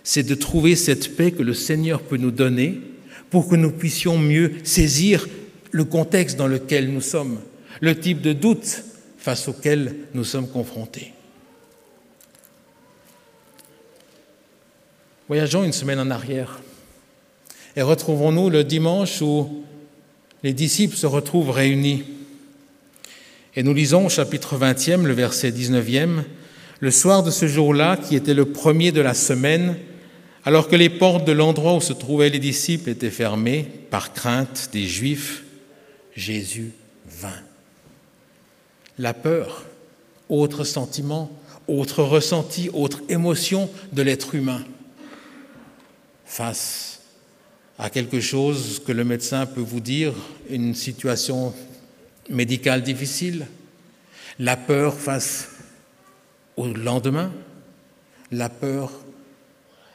c'est 0.04 0.22
de 0.22 0.34
trouver 0.34 0.76
cette 0.76 1.16
paix 1.16 1.32
que 1.32 1.42
le 1.42 1.54
Seigneur 1.54 2.02
peut 2.02 2.18
nous 2.18 2.30
donner 2.30 2.78
pour 3.30 3.48
que 3.48 3.56
nous 3.56 3.72
puissions 3.72 4.18
mieux 4.18 4.52
saisir 4.64 5.26
le 5.70 5.84
contexte 5.84 6.36
dans 6.36 6.46
lequel 6.46 6.92
nous 6.92 7.00
sommes, 7.00 7.40
le 7.80 7.98
type 7.98 8.20
de 8.20 8.34
doute 8.34 8.84
face 9.16 9.48
auquel 9.48 9.96
nous 10.12 10.24
sommes 10.24 10.48
confrontés. 10.48 11.14
Voyageons 15.30 15.62
une 15.62 15.72
semaine 15.72 16.00
en 16.00 16.10
arrière 16.10 16.60
et 17.76 17.82
retrouvons-nous 17.82 18.50
le 18.50 18.64
dimanche 18.64 19.22
où 19.22 19.62
les 20.42 20.52
disciples 20.52 20.96
se 20.96 21.06
retrouvent 21.06 21.50
réunis. 21.50 22.02
Et 23.54 23.62
nous 23.62 23.72
lisons 23.72 24.06
au 24.06 24.08
chapitre 24.08 24.58
20e, 24.58 25.04
le 25.04 25.12
verset 25.12 25.52
19e, 25.52 26.24
le 26.80 26.90
soir 26.90 27.22
de 27.22 27.30
ce 27.30 27.46
jour-là, 27.46 27.96
qui 27.96 28.16
était 28.16 28.34
le 28.34 28.46
premier 28.46 28.90
de 28.90 29.00
la 29.00 29.14
semaine, 29.14 29.76
alors 30.44 30.66
que 30.66 30.74
les 30.74 30.90
portes 30.90 31.24
de 31.24 31.30
l'endroit 31.30 31.76
où 31.76 31.80
se 31.80 31.92
trouvaient 31.92 32.30
les 32.30 32.40
disciples 32.40 32.90
étaient 32.90 33.08
fermées 33.08 33.68
par 33.90 34.12
crainte 34.12 34.70
des 34.72 34.88
Juifs, 34.88 35.44
Jésus 36.16 36.72
vint. 37.08 37.30
La 38.98 39.14
peur, 39.14 39.64
autre 40.28 40.64
sentiment, 40.64 41.30
autre 41.68 42.02
ressenti, 42.02 42.68
autre 42.72 43.00
émotion 43.08 43.70
de 43.92 44.02
l'être 44.02 44.34
humain 44.34 44.64
face 46.30 47.00
à 47.76 47.90
quelque 47.90 48.20
chose 48.20 48.80
que 48.86 48.92
le 48.92 49.02
médecin 49.02 49.46
peut 49.46 49.60
vous 49.60 49.80
dire, 49.80 50.14
une 50.48 50.76
situation 50.76 51.52
médicale 52.28 52.84
difficile, 52.84 53.48
la 54.38 54.56
peur 54.56 54.94
face 54.94 55.48
au 56.56 56.68
lendemain, 56.68 57.32
la 58.30 58.48
peur 58.48 58.92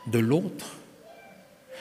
de 0.08 0.20
l'autre. 0.20 0.75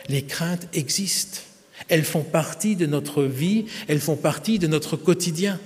Les 0.08 0.24
craintes 0.24 0.68
existent. 0.72 1.40
Elles 1.88 2.04
font 2.04 2.22
partie 2.22 2.76
de 2.76 2.86
notre 2.86 3.24
vie, 3.24 3.66
elles 3.88 4.00
font 4.00 4.16
partie 4.16 4.60
de 4.60 4.68
notre 4.68 4.96
quotidien. 4.96 5.58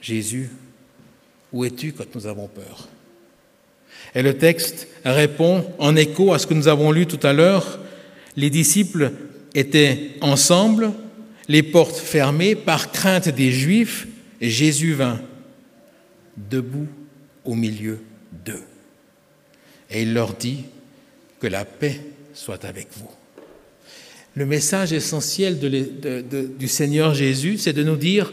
Jésus, 0.00 0.50
où 1.52 1.64
es-tu 1.64 1.92
quand 1.92 2.14
nous 2.14 2.28
avons 2.28 2.46
peur? 2.46 2.88
Et 4.14 4.22
le 4.22 4.36
texte 4.36 4.88
répond 5.04 5.64
en 5.78 5.96
écho 5.96 6.32
à 6.32 6.38
ce 6.38 6.46
que 6.46 6.54
nous 6.54 6.68
avons 6.68 6.92
lu 6.92 7.06
tout 7.06 7.24
à 7.26 7.32
l'heure. 7.32 7.80
Les 8.36 8.50
disciples 8.50 9.12
étaient 9.54 10.12
ensemble, 10.20 10.92
les 11.48 11.62
portes 11.62 11.96
fermées 11.96 12.54
par 12.54 12.92
crainte 12.92 13.28
des 13.28 13.50
Juifs, 13.50 14.06
et 14.40 14.50
Jésus 14.50 14.94
vint 14.94 15.20
debout 16.36 16.88
au 17.44 17.54
milieu 17.54 17.98
d'eux. 18.44 18.62
Et 19.90 20.02
il 20.02 20.14
leur 20.14 20.34
dit 20.34 20.64
que 21.40 21.46
la 21.46 21.64
paix 21.64 22.00
soit 22.32 22.64
avec 22.64 22.88
vous. 22.96 23.10
Le 24.34 24.46
message 24.46 24.92
essentiel 24.92 25.58
du 26.58 26.68
Seigneur 26.68 27.14
Jésus, 27.14 27.58
c'est 27.58 27.72
de 27.72 27.84
nous 27.84 27.96
dire, 27.96 28.32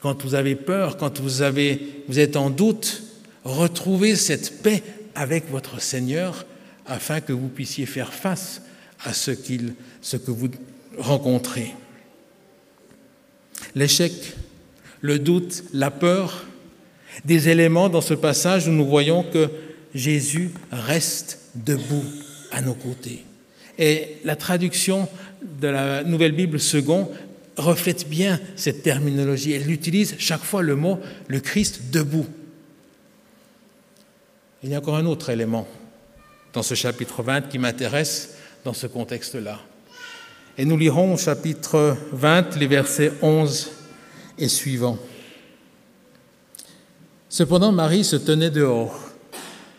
quand 0.00 0.22
vous 0.22 0.34
avez 0.34 0.54
peur, 0.54 0.96
quand 0.96 1.20
vous, 1.20 1.42
avez, 1.42 1.80
vous 2.08 2.18
êtes 2.18 2.36
en 2.36 2.48
doute, 2.48 3.02
retrouvez 3.44 4.16
cette 4.16 4.62
paix 4.62 4.82
avec 5.14 5.50
votre 5.50 5.80
Seigneur 5.80 6.46
afin 6.86 7.20
que 7.20 7.32
vous 7.32 7.48
puissiez 7.48 7.86
faire 7.86 8.12
face 8.12 8.62
à 9.04 9.12
ce, 9.12 9.32
ce 10.02 10.16
que 10.16 10.30
vous 10.30 10.48
rencontrez. 10.98 11.74
L'échec, 13.74 14.12
le 15.00 15.18
doute, 15.18 15.64
la 15.72 15.90
peur, 15.90 16.46
des 17.24 17.48
éléments 17.48 17.88
dans 17.88 18.00
ce 18.00 18.14
passage 18.14 18.68
où 18.68 18.70
nous 18.70 18.86
voyons 18.86 19.22
que 19.22 19.50
Jésus 19.94 20.50
reste 20.70 21.38
debout 21.54 22.04
à 22.52 22.60
nos 22.60 22.74
côtés. 22.74 23.24
Et 23.78 24.18
la 24.24 24.36
traduction 24.36 25.08
de 25.42 25.68
la 25.68 26.04
Nouvelle 26.04 26.32
Bible 26.32 26.60
second 26.60 27.10
reflète 27.56 28.08
bien 28.08 28.40
cette 28.56 28.82
terminologie. 28.82 29.52
Elle 29.52 29.70
utilise 29.70 30.14
chaque 30.18 30.42
fois 30.42 30.62
le 30.62 30.76
mot 30.76 30.98
le 31.28 31.40
Christ 31.40 31.90
debout. 31.90 32.26
Il 34.62 34.68
y 34.68 34.74
a 34.74 34.78
encore 34.78 34.96
un 34.96 35.06
autre 35.06 35.30
élément 35.30 35.66
dans 36.52 36.62
ce 36.62 36.74
chapitre 36.74 37.22
20 37.22 37.48
qui 37.48 37.58
m'intéresse 37.58 38.36
dans 38.62 38.74
ce 38.74 38.86
contexte-là. 38.86 39.58
Et 40.58 40.66
nous 40.66 40.76
lirons 40.76 41.14
au 41.14 41.16
chapitre 41.16 41.96
20 42.12 42.56
les 42.56 42.66
versets 42.66 43.12
11 43.22 43.70
et 44.38 44.48
suivants. 44.48 44.98
Cependant, 47.30 47.72
Marie 47.72 48.04
se 48.04 48.16
tenait 48.16 48.50
dehors, 48.50 49.00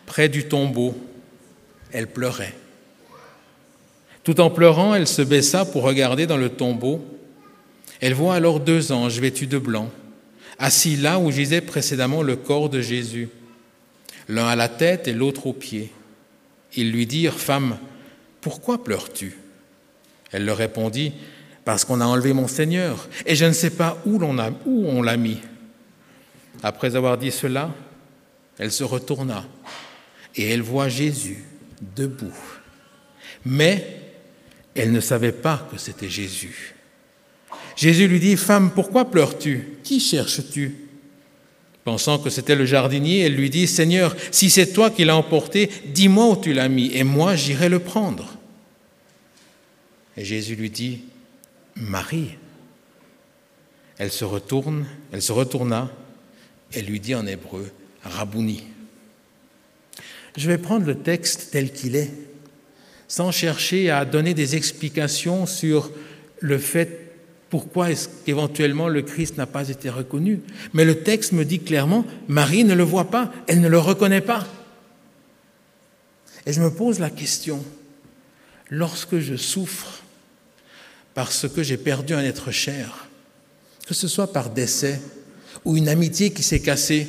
près 0.04 0.28
du 0.28 0.48
tombeau. 0.48 0.96
Elle 1.92 2.08
pleurait. 2.08 2.54
Tout 4.24 4.40
en 4.40 4.50
pleurant, 4.50 4.96
elle 4.96 5.06
se 5.06 5.22
baissa 5.22 5.64
pour 5.64 5.82
regarder 5.82 6.26
dans 6.26 6.36
le 6.36 6.48
tombeau. 6.48 7.04
Elle 8.00 8.14
voit 8.14 8.34
alors 8.34 8.58
deux 8.58 8.90
anges 8.90 9.20
vêtus 9.20 9.46
de 9.46 9.58
blanc, 9.58 9.90
assis 10.58 10.96
là 10.96 11.20
où 11.20 11.30
gisait 11.30 11.60
précédemment 11.60 12.22
le 12.22 12.34
corps 12.34 12.68
de 12.68 12.80
Jésus, 12.80 13.28
l'un 14.28 14.46
à 14.46 14.56
la 14.56 14.68
tête 14.68 15.08
et 15.08 15.12
l'autre 15.12 15.46
aux 15.46 15.52
pieds. 15.52 15.92
Ils 16.76 16.90
lui 16.90 17.06
dirent, 17.06 17.38
Femme, 17.38 17.78
pourquoi 18.40 18.82
pleures-tu? 18.82 19.36
Elle 20.30 20.44
leur 20.44 20.56
répondit, 20.56 21.12
Parce 21.64 21.84
qu'on 21.84 22.00
a 22.00 22.06
enlevé 22.06 22.32
mon 22.32 22.48
Seigneur, 22.48 23.08
et 23.26 23.36
je 23.36 23.44
ne 23.44 23.52
sais 23.52 23.70
pas 23.70 23.98
où, 24.06 24.22
on 24.22 25.02
l'a 25.02 25.16
mis. 25.16 25.38
Après 26.62 26.96
avoir 26.96 27.18
dit 27.18 27.30
cela, 27.30 27.70
elle 28.58 28.72
se 28.72 28.84
retourna 28.84 29.44
et 30.36 30.48
elle 30.50 30.62
voit 30.62 30.88
Jésus 30.88 31.44
debout. 31.96 32.36
Mais 33.44 34.00
elle 34.74 34.92
ne 34.92 35.00
savait 35.00 35.32
pas 35.32 35.68
que 35.70 35.78
c'était 35.78 36.08
Jésus. 36.08 36.74
Jésus 37.76 38.06
lui 38.06 38.20
dit, 38.20 38.36
Femme, 38.36 38.70
pourquoi 38.70 39.10
pleures-tu? 39.10 39.78
Qui 39.82 39.98
cherches-tu? 39.98 40.81
Pensant 41.84 42.18
que 42.18 42.30
c'était 42.30 42.54
le 42.54 42.64
jardinier, 42.64 43.20
elle 43.20 43.34
lui 43.34 43.50
dit, 43.50 43.66
Seigneur, 43.66 44.16
si 44.30 44.50
c'est 44.50 44.72
toi 44.72 44.90
qui 44.90 45.04
l'as 45.04 45.16
emporté, 45.16 45.70
dis-moi 45.86 46.30
où 46.30 46.36
tu 46.36 46.52
l'as 46.52 46.68
mis, 46.68 46.94
et 46.94 47.02
moi 47.02 47.34
j'irai 47.34 47.68
le 47.68 47.80
prendre. 47.80 48.36
Et 50.16 50.24
Jésus 50.24 50.54
lui 50.54 50.70
dit, 50.70 51.02
Marie. 51.74 52.36
Elle 53.98 54.12
se 54.12 54.24
retourne, 54.24 54.86
elle 55.12 55.22
se 55.22 55.32
retourna 55.32 55.90
elle 56.74 56.86
lui 56.86 57.00
dit 57.00 57.14
en 57.14 57.26
hébreu, 57.26 57.70
Rabouni. 58.02 58.64
Je 60.36 60.48
vais 60.48 60.58
prendre 60.58 60.86
le 60.86 60.96
texte 60.96 61.48
tel 61.52 61.72
qu'il 61.72 61.96
est, 61.96 62.10
sans 63.08 63.30
chercher 63.30 63.90
à 63.90 64.04
donner 64.04 64.34
des 64.34 64.56
explications 64.56 65.46
sur 65.46 65.90
le 66.40 66.58
fait 66.58 67.11
pourquoi 67.52 67.90
est-ce 67.90 68.08
qu'éventuellement 68.24 68.88
le 68.88 69.02
Christ 69.02 69.36
n'a 69.36 69.44
pas 69.44 69.68
été 69.68 69.90
reconnu. 69.90 70.40
Mais 70.72 70.86
le 70.86 71.02
texte 71.02 71.32
me 71.32 71.44
dit 71.44 71.60
clairement, 71.60 72.06
Marie 72.26 72.64
ne 72.64 72.72
le 72.72 72.82
voit 72.82 73.10
pas, 73.10 73.30
elle 73.46 73.60
ne 73.60 73.68
le 73.68 73.78
reconnaît 73.78 74.22
pas. 74.22 74.46
Et 76.46 76.54
je 76.54 76.62
me 76.62 76.70
pose 76.70 76.98
la 76.98 77.10
question, 77.10 77.62
lorsque 78.70 79.18
je 79.18 79.36
souffre 79.36 80.02
parce 81.12 81.46
que 81.46 81.62
j'ai 81.62 81.76
perdu 81.76 82.14
un 82.14 82.24
être 82.24 82.52
cher, 82.52 83.10
que 83.86 83.92
ce 83.92 84.08
soit 84.08 84.32
par 84.32 84.48
décès, 84.48 84.98
ou 85.66 85.76
une 85.76 85.90
amitié 85.90 86.32
qui 86.32 86.42
s'est 86.42 86.62
cassée, 86.62 87.06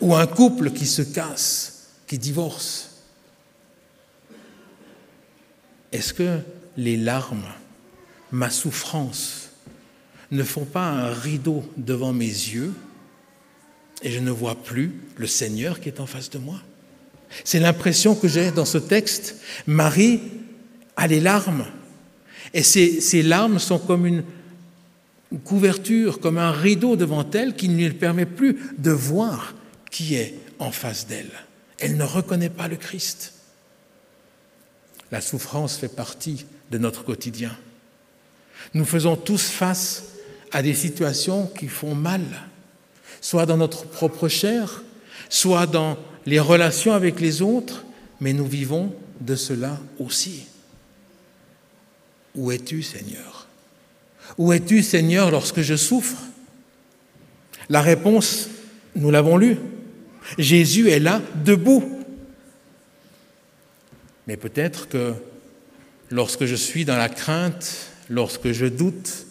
ou 0.00 0.16
un 0.16 0.26
couple 0.26 0.72
qui 0.72 0.86
se 0.86 1.02
casse, 1.02 1.90
qui 2.08 2.18
divorce. 2.18 2.90
Est-ce 5.92 6.12
que 6.12 6.40
les 6.76 6.96
larmes, 6.96 7.46
ma 8.32 8.50
souffrance, 8.50 9.45
ne 10.30 10.42
font 10.42 10.64
pas 10.64 10.88
un 10.88 11.12
rideau 11.12 11.64
devant 11.76 12.12
mes 12.12 12.24
yeux 12.24 12.72
et 14.02 14.10
je 14.10 14.20
ne 14.20 14.30
vois 14.30 14.56
plus 14.56 14.94
le 15.16 15.26
Seigneur 15.26 15.80
qui 15.80 15.88
est 15.88 16.00
en 16.00 16.06
face 16.06 16.30
de 16.30 16.38
moi 16.38 16.60
C'est 17.44 17.60
l'impression 17.60 18.14
que 18.14 18.28
j'ai 18.28 18.50
dans 18.50 18.64
ce 18.64 18.78
texte. 18.78 19.36
Marie 19.66 20.20
a 20.96 21.06
les 21.06 21.20
larmes 21.20 21.66
et 22.52 22.62
ces, 22.62 23.00
ces 23.00 23.22
larmes 23.22 23.58
sont 23.58 23.78
comme 23.78 24.06
une, 24.06 24.24
une 25.32 25.40
couverture, 25.40 26.20
comme 26.20 26.38
un 26.38 26.52
rideau 26.52 26.96
devant 26.96 27.28
elle 27.32 27.54
qui 27.54 27.68
ne 27.68 27.76
lui 27.76 27.90
permet 27.90 28.26
plus 28.26 28.58
de 28.78 28.90
voir 28.90 29.54
qui 29.90 30.14
est 30.14 30.34
en 30.58 30.70
face 30.70 31.06
d'elle. 31.06 31.30
Elle 31.78 31.96
ne 31.96 32.04
reconnaît 32.04 32.50
pas 32.50 32.68
le 32.68 32.76
Christ. 32.76 33.34
La 35.10 35.20
souffrance 35.20 35.76
fait 35.76 35.94
partie 35.94 36.46
de 36.70 36.78
notre 36.78 37.04
quotidien. 37.04 37.56
Nous 38.74 38.84
faisons 38.84 39.16
tous 39.16 39.48
face 39.48 40.15
à 40.56 40.62
des 40.62 40.72
situations 40.72 41.46
qui 41.48 41.68
font 41.68 41.94
mal, 41.94 42.22
soit 43.20 43.44
dans 43.44 43.58
notre 43.58 43.84
propre 43.84 44.26
chair, 44.26 44.82
soit 45.28 45.66
dans 45.66 45.98
les 46.24 46.40
relations 46.40 46.94
avec 46.94 47.20
les 47.20 47.42
autres, 47.42 47.84
mais 48.22 48.32
nous 48.32 48.46
vivons 48.46 48.94
de 49.20 49.34
cela 49.34 49.78
aussi. 49.98 50.46
Où 52.34 52.50
es-tu, 52.52 52.82
Seigneur? 52.82 53.48
Où 54.38 54.50
es-tu, 54.54 54.82
Seigneur, 54.82 55.30
lorsque 55.30 55.60
je 55.60 55.76
souffre? 55.76 56.22
La 57.68 57.82
réponse, 57.82 58.48
nous 58.94 59.10
l'avons 59.10 59.36
lue. 59.36 59.58
Jésus 60.38 60.88
est 60.88 61.00
là, 61.00 61.20
debout. 61.44 61.84
Mais 64.26 64.38
peut-être 64.38 64.88
que 64.88 65.12
lorsque 66.10 66.46
je 66.46 66.54
suis 66.54 66.86
dans 66.86 66.96
la 66.96 67.10
crainte, 67.10 67.90
lorsque 68.08 68.52
je 68.52 68.64
doute, 68.64 69.25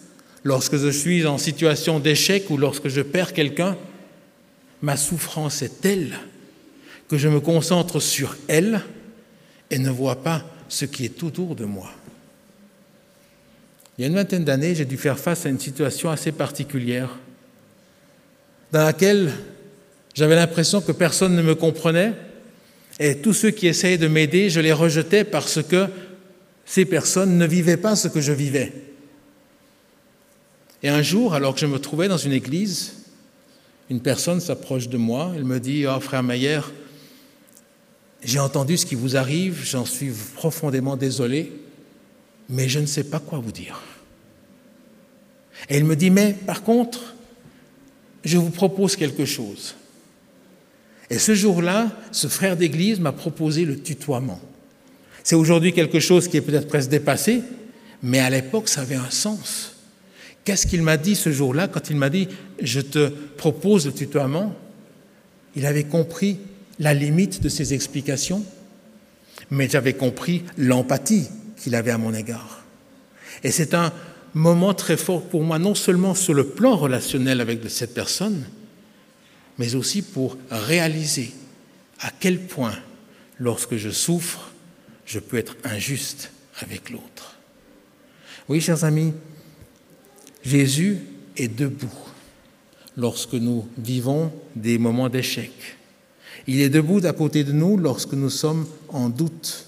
lorsque 0.46 0.76
je 0.76 0.88
suis 0.88 1.26
en 1.26 1.38
situation 1.38 1.98
d'échec 1.98 2.48
ou 2.50 2.56
lorsque 2.56 2.86
je 2.86 3.00
perds 3.00 3.32
quelqu'un, 3.32 3.76
ma 4.80 4.96
souffrance 4.96 5.60
est 5.60 5.80
telle 5.80 6.16
que 7.08 7.18
je 7.18 7.26
me 7.28 7.40
concentre 7.40 7.98
sur 7.98 8.36
elle 8.46 8.80
et 9.72 9.78
ne 9.80 9.90
vois 9.90 10.22
pas 10.22 10.44
ce 10.68 10.84
qui 10.84 11.04
est 11.04 11.20
autour 11.24 11.56
de 11.56 11.64
moi. 11.64 11.90
Il 13.98 14.02
y 14.02 14.04
a 14.04 14.08
une 14.08 14.14
vingtaine 14.14 14.44
d'années, 14.44 14.76
j'ai 14.76 14.84
dû 14.84 14.96
faire 14.96 15.18
face 15.18 15.46
à 15.46 15.48
une 15.48 15.58
situation 15.58 16.10
assez 16.10 16.30
particulière 16.30 17.10
dans 18.70 18.84
laquelle 18.84 19.32
j'avais 20.14 20.36
l'impression 20.36 20.80
que 20.80 20.92
personne 20.92 21.34
ne 21.34 21.42
me 21.42 21.56
comprenait 21.56 22.12
et 23.00 23.16
tous 23.16 23.32
ceux 23.32 23.50
qui 23.50 23.66
essayaient 23.66 23.98
de 23.98 24.06
m'aider, 24.06 24.48
je 24.48 24.60
les 24.60 24.72
rejetais 24.72 25.24
parce 25.24 25.60
que 25.60 25.88
ces 26.64 26.84
personnes 26.84 27.36
ne 27.36 27.46
vivaient 27.46 27.76
pas 27.76 27.96
ce 27.96 28.06
que 28.06 28.20
je 28.20 28.32
vivais. 28.32 28.72
Et 30.82 30.88
un 30.88 31.02
jour, 31.02 31.34
alors 31.34 31.54
que 31.54 31.60
je 31.60 31.66
me 31.66 31.78
trouvais 31.78 32.08
dans 32.08 32.18
une 32.18 32.32
église, 32.32 32.94
une 33.88 34.00
personne 34.00 34.40
s'approche 34.40 34.88
de 34.88 34.96
moi, 34.96 35.32
elle 35.36 35.44
me 35.44 35.60
dit, 35.60 35.86
oh 35.86 36.00
frère 36.00 36.22
Mayer, 36.22 36.60
j'ai 38.22 38.38
entendu 38.38 38.76
ce 38.76 38.86
qui 38.86 38.94
vous 38.94 39.16
arrive, 39.16 39.62
j'en 39.64 39.84
suis 39.84 40.10
profondément 40.34 40.96
désolé, 40.96 41.52
mais 42.48 42.68
je 42.68 42.78
ne 42.78 42.86
sais 42.86 43.04
pas 43.04 43.20
quoi 43.20 43.38
vous 43.38 43.52
dire. 43.52 43.80
Et 45.68 45.78
il 45.78 45.84
me 45.84 45.96
dit, 45.96 46.10
mais 46.10 46.32
par 46.32 46.62
contre, 46.62 47.14
je 48.24 48.36
vous 48.38 48.50
propose 48.50 48.96
quelque 48.96 49.24
chose. 49.24 49.74
Et 51.08 51.18
ce 51.18 51.34
jour-là, 51.34 51.90
ce 52.10 52.26
frère 52.26 52.56
d'église 52.56 52.98
m'a 52.98 53.12
proposé 53.12 53.64
le 53.64 53.80
tutoiement. 53.80 54.40
C'est 55.22 55.36
aujourd'hui 55.36 55.72
quelque 55.72 56.00
chose 56.00 56.28
qui 56.28 56.36
est 56.36 56.40
peut-être 56.40 56.68
presque 56.68 56.90
dépassé, 56.90 57.42
mais 58.02 58.18
à 58.18 58.30
l'époque, 58.30 58.68
ça 58.68 58.82
avait 58.82 58.96
un 58.96 59.10
sens. 59.10 59.75
Qu'est-ce 60.46 60.68
qu'il 60.68 60.82
m'a 60.82 60.96
dit 60.96 61.16
ce 61.16 61.32
jour-là 61.32 61.66
quand 61.66 61.90
il 61.90 61.96
m'a 61.96 62.08
dit 62.08 62.28
Je 62.62 62.80
te 62.80 63.08
propose 63.08 63.84
le 63.84 63.92
tutoiement 63.92 64.54
Il 65.56 65.66
avait 65.66 65.84
compris 65.84 66.38
la 66.78 66.94
limite 66.94 67.42
de 67.42 67.48
ses 67.48 67.74
explications, 67.74 68.44
mais 69.50 69.68
j'avais 69.68 69.94
compris 69.94 70.44
l'empathie 70.56 71.26
qu'il 71.56 71.74
avait 71.74 71.90
à 71.90 71.98
mon 71.98 72.14
égard. 72.14 72.64
Et 73.42 73.50
c'est 73.50 73.74
un 73.74 73.92
moment 74.34 74.72
très 74.72 74.96
fort 74.96 75.22
pour 75.22 75.42
moi, 75.42 75.58
non 75.58 75.74
seulement 75.74 76.14
sur 76.14 76.32
le 76.32 76.46
plan 76.46 76.76
relationnel 76.76 77.40
avec 77.40 77.68
cette 77.68 77.92
personne, 77.92 78.44
mais 79.58 79.74
aussi 79.74 80.00
pour 80.00 80.38
réaliser 80.50 81.32
à 81.98 82.10
quel 82.20 82.38
point, 82.38 82.76
lorsque 83.40 83.76
je 83.76 83.90
souffre, 83.90 84.52
je 85.06 85.18
peux 85.18 85.38
être 85.38 85.56
injuste 85.64 86.30
avec 86.60 86.90
l'autre. 86.90 87.36
Oui, 88.48 88.60
chers 88.60 88.84
amis, 88.84 89.12
Jésus 90.46 90.98
est 91.36 91.48
debout 91.48 91.90
lorsque 92.96 93.34
nous 93.34 93.66
vivons 93.76 94.32
des 94.54 94.78
moments 94.78 95.08
d'échec. 95.08 95.50
Il 96.46 96.60
est 96.60 96.68
debout 96.68 97.04
à 97.04 97.12
côté 97.12 97.42
de 97.42 97.50
nous 97.50 97.76
lorsque 97.76 98.12
nous 98.12 98.30
sommes 98.30 98.66
en 98.88 99.08
doute, 99.08 99.66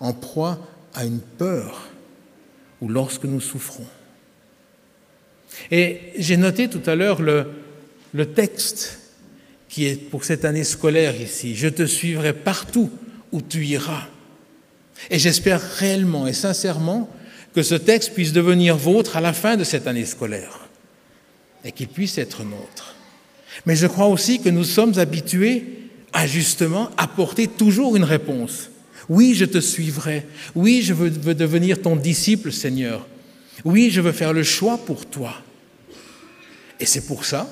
en 0.00 0.12
proie 0.12 0.58
à 0.92 1.06
une 1.06 1.20
peur 1.20 1.88
ou 2.82 2.88
lorsque 2.88 3.24
nous 3.24 3.40
souffrons. 3.40 3.86
Et 5.70 6.00
j'ai 6.18 6.36
noté 6.36 6.68
tout 6.68 6.82
à 6.84 6.94
l'heure 6.94 7.22
le, 7.22 7.46
le 8.12 8.26
texte 8.26 8.98
qui 9.70 9.86
est 9.86 9.96
pour 9.96 10.24
cette 10.24 10.44
année 10.44 10.64
scolaire 10.64 11.18
ici. 11.18 11.56
Je 11.56 11.68
te 11.68 11.86
suivrai 11.86 12.34
partout 12.34 12.90
où 13.32 13.40
tu 13.40 13.64
iras. 13.64 14.06
Et 15.10 15.18
j'espère 15.18 15.62
réellement 15.62 16.26
et 16.26 16.34
sincèrement 16.34 17.08
que 17.54 17.62
ce 17.62 17.74
texte 17.74 18.12
puisse 18.14 18.32
devenir 18.32 18.76
vôtre 18.76 19.16
à 19.16 19.20
la 19.20 19.32
fin 19.32 19.56
de 19.56 19.64
cette 19.64 19.86
année 19.86 20.04
scolaire 20.04 20.60
et 21.64 21.72
qu'il 21.72 21.88
puisse 21.88 22.18
être 22.18 22.42
nôtre. 22.42 22.96
Mais 23.64 23.76
je 23.76 23.86
crois 23.86 24.08
aussi 24.08 24.40
que 24.40 24.48
nous 24.48 24.64
sommes 24.64 24.98
habitués 24.98 25.64
à 26.12 26.26
justement 26.26 26.90
apporter 26.96 27.46
toujours 27.46 27.96
une 27.96 28.04
réponse. 28.04 28.70
Oui, 29.08 29.34
je 29.34 29.44
te 29.44 29.58
suivrai. 29.58 30.26
Oui, 30.54 30.82
je 30.82 30.94
veux, 30.94 31.10
devenir 31.10 31.80
ton 31.80 31.96
disciple, 31.96 32.52
Seigneur. 32.52 33.06
Oui, 33.64 33.90
je 33.90 34.00
veux 34.00 34.12
faire 34.12 34.32
le 34.32 34.42
choix 34.42 34.78
pour 34.78 35.06
toi. 35.06 35.34
Et 36.80 36.86
c'est 36.86 37.06
pour 37.06 37.24
ça 37.24 37.48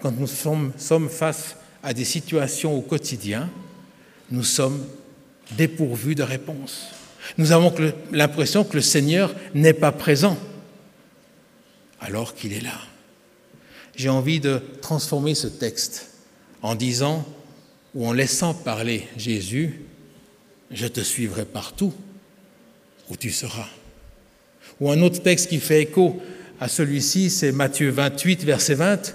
quand 0.00 0.12
nous 0.12 0.26
sommes, 0.26 1.08
face 1.08 1.56
à 1.82 1.94
des 1.94 2.04
situations 2.04 2.76
au 2.76 2.82
quotidien, 2.82 3.48
nous 4.30 4.42
sommes 4.42 4.84
dépourvus 5.52 6.14
de 6.14 6.22
réponse. 6.22 6.88
Nous 7.38 7.52
avons 7.52 7.74
l'impression 8.12 8.64
que 8.64 8.76
le 8.76 8.82
Seigneur 8.82 9.34
n'est 9.54 9.72
pas 9.72 9.92
présent 9.92 10.38
alors 12.00 12.34
qu'il 12.34 12.52
est 12.52 12.60
là. 12.60 12.78
J'ai 13.96 14.08
envie 14.08 14.40
de 14.40 14.60
transformer 14.82 15.34
ce 15.34 15.46
texte 15.46 16.10
en 16.62 16.74
disant 16.74 17.26
ou 17.94 18.06
en 18.06 18.12
laissant 18.12 18.54
parler 18.54 19.08
Jésus, 19.16 19.80
je 20.70 20.86
te 20.86 21.00
suivrai 21.00 21.44
partout 21.44 21.94
où 23.08 23.16
tu 23.16 23.30
seras. 23.30 23.68
Ou 24.80 24.90
un 24.90 25.00
autre 25.02 25.22
texte 25.22 25.48
qui 25.48 25.60
fait 25.60 25.82
écho 25.82 26.20
à 26.60 26.68
celui-ci, 26.68 27.30
c'est 27.30 27.52
Matthieu 27.52 27.90
28, 27.90 28.44
verset 28.44 28.74
20. 28.74 29.14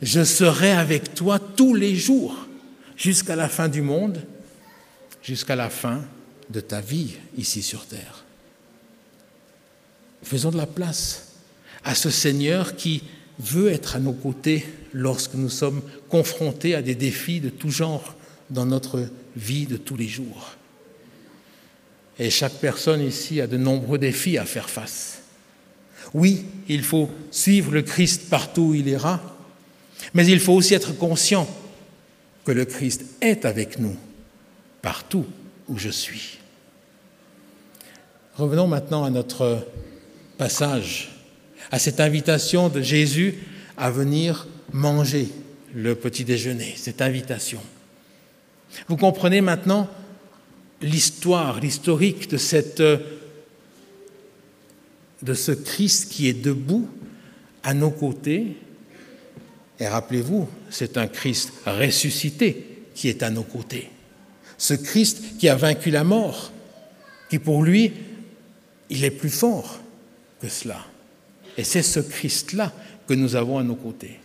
Je 0.00 0.22
serai 0.22 0.70
avec 0.70 1.14
toi 1.14 1.38
tous 1.38 1.74
les 1.74 1.96
jours 1.96 2.46
jusqu'à 2.96 3.36
la 3.36 3.48
fin 3.48 3.68
du 3.68 3.82
monde, 3.82 4.22
jusqu'à 5.22 5.56
la 5.56 5.68
fin 5.68 6.02
de 6.50 6.60
ta 6.60 6.80
vie 6.80 7.14
ici 7.36 7.62
sur 7.62 7.86
terre. 7.86 8.24
Faisons 10.22 10.50
de 10.50 10.56
la 10.56 10.66
place 10.66 11.28
à 11.84 11.94
ce 11.94 12.10
Seigneur 12.10 12.76
qui 12.76 13.04
veut 13.38 13.70
être 13.70 13.96
à 13.96 14.00
nos 14.00 14.12
côtés 14.12 14.66
lorsque 14.92 15.34
nous 15.34 15.48
sommes 15.48 15.82
confrontés 16.08 16.74
à 16.74 16.82
des 16.82 16.94
défis 16.94 17.40
de 17.40 17.48
tout 17.48 17.70
genre 17.70 18.14
dans 18.50 18.66
notre 18.66 19.08
vie 19.36 19.66
de 19.66 19.76
tous 19.76 19.96
les 19.96 20.08
jours. 20.08 20.56
Et 22.18 22.28
chaque 22.28 22.54
personne 22.54 23.00
ici 23.00 23.40
a 23.40 23.46
de 23.46 23.56
nombreux 23.56 23.98
défis 23.98 24.36
à 24.36 24.44
faire 24.44 24.68
face. 24.68 25.22
Oui, 26.12 26.44
il 26.68 26.82
faut 26.82 27.08
suivre 27.30 27.72
le 27.72 27.82
Christ 27.82 28.28
partout 28.28 28.62
où 28.62 28.74
il 28.74 28.88
ira, 28.88 29.38
mais 30.12 30.26
il 30.26 30.40
faut 30.40 30.52
aussi 30.52 30.74
être 30.74 30.92
conscient 30.96 31.48
que 32.44 32.52
le 32.52 32.64
Christ 32.64 33.04
est 33.20 33.44
avec 33.44 33.78
nous 33.78 33.96
partout 34.82 35.24
où 35.68 35.78
je 35.78 35.88
suis. 35.88 36.39
Revenons 38.36 38.66
maintenant 38.66 39.04
à 39.04 39.10
notre 39.10 39.66
passage, 40.38 41.10
à 41.70 41.78
cette 41.78 42.00
invitation 42.00 42.68
de 42.68 42.80
Jésus 42.80 43.38
à 43.76 43.90
venir 43.90 44.48
manger 44.72 45.28
le 45.74 45.94
petit 45.94 46.24
déjeuner, 46.24 46.74
cette 46.76 47.02
invitation. 47.02 47.60
Vous 48.88 48.96
comprenez 48.96 49.40
maintenant 49.40 49.88
l'histoire, 50.80 51.60
l'historique 51.60 52.30
de, 52.30 52.38
ce 52.38 52.94
Christ 55.52 56.10
qui 56.10 56.28
est 56.28 56.42
debout 56.42 56.88
à 57.62 57.74
nos 57.74 57.90
côtés 57.90 58.56
et 59.80 59.88
rappelez-vous, 59.88 60.46
c'est 60.68 60.98
un 60.98 61.08
Christ 61.08 61.52
ressuscité 61.66 62.84
qui 62.94 63.08
est 63.08 63.22
à 63.22 63.30
nos 63.30 63.42
côtés. 63.42 63.88
Ce 64.58 64.74
Christ 64.74 65.38
qui 65.38 65.48
a 65.48 65.56
vaincu 65.56 65.90
la 65.90 66.04
mort, 66.04 66.52
qui 67.30 67.38
pour 67.38 67.62
lui, 67.62 67.92
il 68.90 69.04
est 69.04 69.10
plus 69.10 69.30
fort 69.30 69.80
que 70.42 70.48
cela. 70.48 70.84
Et 71.56 71.64
c'est 71.64 71.82
ce 71.82 72.00
Christ-là 72.00 72.72
que 73.06 73.14
nous 73.14 73.36
avons 73.36 73.58
à 73.58 73.62
nos 73.62 73.74
côtés. 73.74 74.18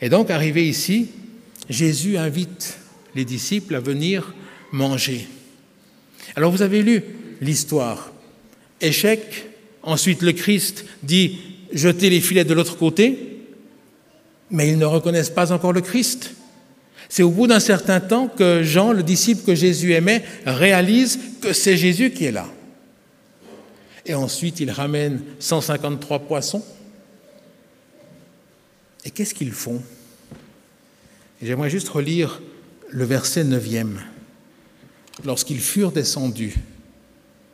Et 0.00 0.08
donc, 0.08 0.30
arrivé 0.30 0.66
ici, 0.68 1.08
Jésus 1.68 2.16
invite 2.16 2.78
les 3.14 3.24
disciples 3.24 3.74
à 3.74 3.80
venir 3.80 4.34
manger. 4.72 5.26
Alors, 6.36 6.50
vous 6.50 6.62
avez 6.62 6.82
lu 6.82 7.02
l'histoire. 7.40 8.12
Échec, 8.80 9.46
ensuite 9.82 10.22
le 10.22 10.32
Christ 10.32 10.84
dit 11.02 11.38
jetez 11.72 12.10
les 12.10 12.20
filets 12.20 12.44
de 12.44 12.54
l'autre 12.54 12.76
côté, 12.76 13.40
mais 14.50 14.68
ils 14.68 14.78
ne 14.78 14.84
reconnaissent 14.84 15.30
pas 15.30 15.52
encore 15.52 15.72
le 15.72 15.80
Christ. 15.80 16.34
C'est 17.08 17.22
au 17.22 17.30
bout 17.30 17.46
d'un 17.46 17.60
certain 17.60 18.00
temps 18.00 18.28
que 18.28 18.62
Jean, 18.62 18.92
le 18.92 19.02
disciple 19.02 19.42
que 19.44 19.54
Jésus 19.54 19.92
aimait, 19.92 20.24
réalise 20.44 21.18
que 21.40 21.52
c'est 21.52 21.76
Jésus 21.76 22.10
qui 22.10 22.24
est 22.24 22.32
là. 22.32 22.46
Et 24.06 24.14
ensuite, 24.14 24.60
il 24.60 24.70
ramène 24.70 25.22
153 25.38 26.20
poissons. 26.20 26.64
Et 29.04 29.10
qu'est-ce 29.10 29.34
qu'ils 29.34 29.52
font? 29.52 29.82
J'aimerais 31.42 31.70
juste 31.70 31.88
relire 31.88 32.40
le 32.88 33.04
verset 33.04 33.44
9e. 33.44 33.98
Lorsqu'ils 35.24 35.60
furent 35.60 35.92
descendus 35.92 36.56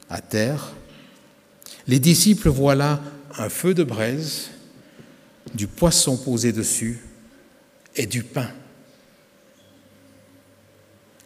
à 0.08 0.20
terre, 0.20 0.72
les 1.86 1.98
disciples 1.98 2.48
voient 2.48 2.74
là 2.74 3.00
un 3.36 3.48
feu 3.48 3.74
de 3.74 3.84
braise, 3.84 4.50
du 5.54 5.66
poisson 5.66 6.16
posé 6.16 6.52
dessus 6.52 7.00
et 7.96 8.06
du 8.06 8.22
pain. 8.22 8.50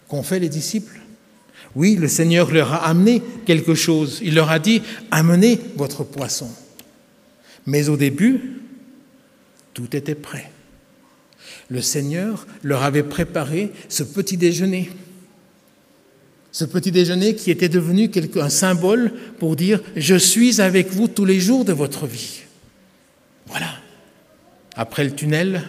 Qu'ont 0.09 0.23
fait 0.23 0.39
les 0.39 0.49
disciples? 0.49 1.01
Oui, 1.77 1.97
le 1.97 2.09
Seigneur 2.09 2.51
leur 2.53 2.73
a 2.73 2.87
amené 2.89 3.23
quelque 3.47 3.75
chose. 3.75 4.21
Il 4.23 4.35
leur 4.35 4.51
a 4.51 4.59
dit, 4.59 4.83
amenez 5.11 5.61
votre 5.77 6.05
poisson. 6.05 6.49
Mais 7.67 7.89
au 7.89 7.97
début, 7.97 8.61
tout 9.73 9.97
était 9.97 10.15
prêt. 10.15 10.51
Le 11.69 11.81
Seigneur 11.81 12.47
leur 12.63 12.83
avait 12.83 13.03
préparé 13.03 13.73
ce 13.89 14.03
petit 14.03 14.37
déjeuner. 14.37 14.91
Ce 16.53 16.65
petit 16.65 16.93
déjeuner 16.93 17.35
qui 17.35 17.51
était 17.51 17.69
devenu 17.69 18.09
un 18.37 18.49
symbole 18.49 19.13
pour 19.39 19.57
dire⁇ 19.57 19.79
Je 19.97 20.15
suis 20.15 20.61
avec 20.61 20.91
vous 20.91 21.09
tous 21.09 21.25
les 21.25 21.41
jours 21.41 21.65
de 21.65 21.73
votre 21.73 22.07
vie⁇ 22.07 22.43
Voilà. 23.47 23.75
Après 24.77 25.05
le 25.05 25.13
tunnel, 25.13 25.63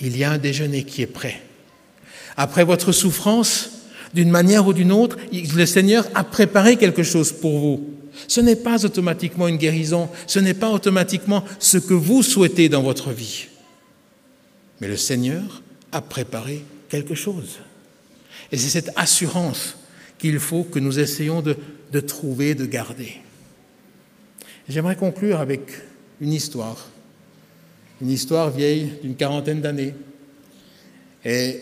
il 0.00 0.16
y 0.16 0.24
a 0.24 0.32
un 0.32 0.38
déjeuner 0.38 0.84
qui 0.84 1.02
est 1.02 1.06
prêt. 1.06 1.40
Après 2.36 2.64
votre 2.64 2.90
souffrance, 2.90 3.79
d'une 4.14 4.30
manière 4.30 4.66
ou 4.66 4.72
d'une 4.72 4.92
autre, 4.92 5.16
le 5.32 5.66
Seigneur 5.66 6.06
a 6.14 6.24
préparé 6.24 6.76
quelque 6.76 7.02
chose 7.02 7.32
pour 7.32 7.58
vous. 7.58 7.90
Ce 8.26 8.40
n'est 8.40 8.56
pas 8.56 8.84
automatiquement 8.84 9.48
une 9.48 9.56
guérison, 9.56 10.08
ce 10.26 10.38
n'est 10.38 10.54
pas 10.54 10.70
automatiquement 10.70 11.44
ce 11.58 11.78
que 11.78 11.94
vous 11.94 12.22
souhaitez 12.22 12.68
dans 12.68 12.82
votre 12.82 13.10
vie. 13.10 13.46
Mais 14.80 14.88
le 14.88 14.96
Seigneur 14.96 15.62
a 15.92 16.00
préparé 16.00 16.64
quelque 16.88 17.14
chose. 17.14 17.58
Et 18.52 18.56
c'est 18.56 18.68
cette 18.68 18.90
assurance 18.96 19.76
qu'il 20.18 20.38
faut 20.38 20.64
que 20.64 20.78
nous 20.78 20.98
essayons 20.98 21.40
de, 21.40 21.56
de 21.92 22.00
trouver, 22.00 22.54
de 22.54 22.66
garder. 22.66 23.14
J'aimerais 24.68 24.96
conclure 24.96 25.40
avec 25.40 25.62
une 26.20 26.32
histoire, 26.32 26.88
une 28.00 28.10
histoire 28.10 28.50
vieille 28.50 28.92
d'une 29.02 29.16
quarantaine 29.16 29.60
d'années. 29.60 29.94
Et 31.24 31.60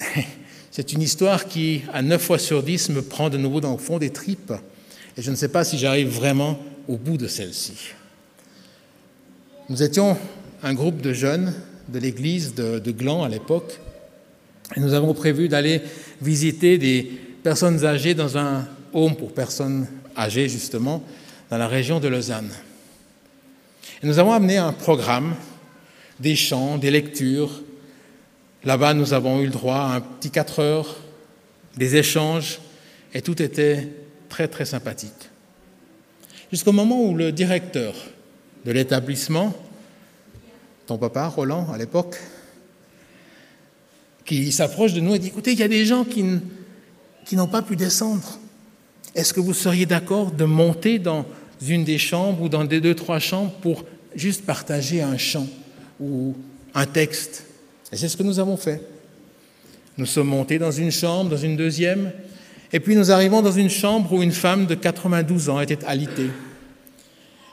c'est 0.80 0.94
une 0.94 1.02
histoire 1.02 1.44
qui, 1.44 1.82
à 1.92 2.00
neuf 2.00 2.22
fois 2.22 2.38
sur 2.38 2.62
dix, 2.62 2.88
me 2.88 3.02
prend 3.02 3.28
de 3.28 3.36
nouveau 3.36 3.60
dans 3.60 3.72
le 3.72 3.76
fond 3.76 3.98
des 3.98 4.08
tripes. 4.08 4.54
Et 5.14 5.20
je 5.20 5.30
ne 5.30 5.36
sais 5.36 5.48
pas 5.48 5.62
si 5.62 5.76
j'arrive 5.76 6.08
vraiment 6.08 6.58
au 6.88 6.96
bout 6.96 7.18
de 7.18 7.28
celle-ci. 7.28 7.74
Nous 9.68 9.82
étions 9.82 10.16
un 10.62 10.72
groupe 10.72 11.02
de 11.02 11.12
jeunes 11.12 11.52
de 11.88 11.98
l'église 11.98 12.54
de, 12.54 12.78
de 12.78 12.92
Gland 12.92 13.22
à 13.22 13.28
l'époque, 13.28 13.78
et 14.74 14.80
nous 14.80 14.94
avons 14.94 15.12
prévu 15.12 15.50
d'aller 15.50 15.82
visiter 16.22 16.78
des 16.78 17.02
personnes 17.42 17.84
âgées 17.84 18.14
dans 18.14 18.38
un 18.38 18.66
home 18.94 19.16
pour 19.16 19.34
personnes 19.34 19.86
âgées, 20.16 20.48
justement, 20.48 21.04
dans 21.50 21.58
la 21.58 21.68
région 21.68 22.00
de 22.00 22.08
Lausanne. 22.08 22.52
Et 24.02 24.06
nous 24.06 24.18
avons 24.18 24.32
amené 24.32 24.56
un 24.56 24.72
programme, 24.72 25.34
des 26.20 26.36
chants, 26.36 26.78
des 26.78 26.90
lectures. 26.90 27.50
Là-bas, 28.64 28.94
nous 28.94 29.12
avons 29.12 29.40
eu 29.40 29.46
le 29.46 29.50
droit 29.50 29.76
à 29.76 29.94
un 29.96 30.00
petit 30.00 30.30
quatre 30.30 30.58
heures, 30.58 30.96
des 31.76 31.96
échanges, 31.96 32.60
et 33.14 33.22
tout 33.22 33.40
était 33.40 33.88
très, 34.28 34.48
très 34.48 34.64
sympathique. 34.64 35.30
Jusqu'au 36.50 36.72
moment 36.72 37.02
où 37.02 37.14
le 37.14 37.32
directeur 37.32 37.94
de 38.64 38.72
l'établissement, 38.72 39.54
ton 40.86 40.98
papa, 40.98 41.26
Roland, 41.28 41.70
à 41.72 41.78
l'époque, 41.78 42.16
qui 44.24 44.52
s'approche 44.52 44.92
de 44.92 45.00
nous 45.00 45.14
et 45.14 45.18
dit, 45.18 45.28
écoutez, 45.28 45.52
il 45.52 45.58
y 45.58 45.62
a 45.62 45.68
des 45.68 45.84
gens 45.84 46.04
qui 46.04 46.24
qui 47.30 47.36
n'ont 47.36 47.46
pas 47.46 47.62
pu 47.62 47.76
descendre. 47.76 48.40
Est-ce 49.14 49.32
que 49.32 49.38
vous 49.38 49.54
seriez 49.54 49.86
d'accord 49.86 50.32
de 50.32 50.44
monter 50.44 50.98
dans 50.98 51.24
une 51.64 51.84
des 51.84 51.96
chambres 51.96 52.42
ou 52.42 52.48
dans 52.48 52.64
des 52.64 52.80
deux, 52.80 52.96
trois 52.96 53.20
chambres 53.20 53.52
pour 53.62 53.84
juste 54.16 54.44
partager 54.44 55.00
un 55.00 55.16
chant 55.16 55.46
ou 56.00 56.34
un 56.74 56.86
texte 56.86 57.44
Et 57.92 57.96
c'est 57.96 58.08
ce 58.08 58.16
que 58.16 58.22
nous 58.22 58.38
avons 58.38 58.56
fait. 58.56 58.80
Nous 59.98 60.06
sommes 60.06 60.28
montés 60.28 60.58
dans 60.58 60.70
une 60.70 60.90
chambre, 60.90 61.30
dans 61.30 61.36
une 61.36 61.56
deuxième, 61.56 62.12
et 62.72 62.80
puis 62.80 62.94
nous 62.94 63.10
arrivons 63.10 63.42
dans 63.42 63.52
une 63.52 63.68
chambre 63.68 64.12
où 64.12 64.22
une 64.22 64.32
femme 64.32 64.66
de 64.66 64.74
92 64.74 65.48
ans 65.48 65.60
était 65.60 65.84
alitée. 65.84 66.30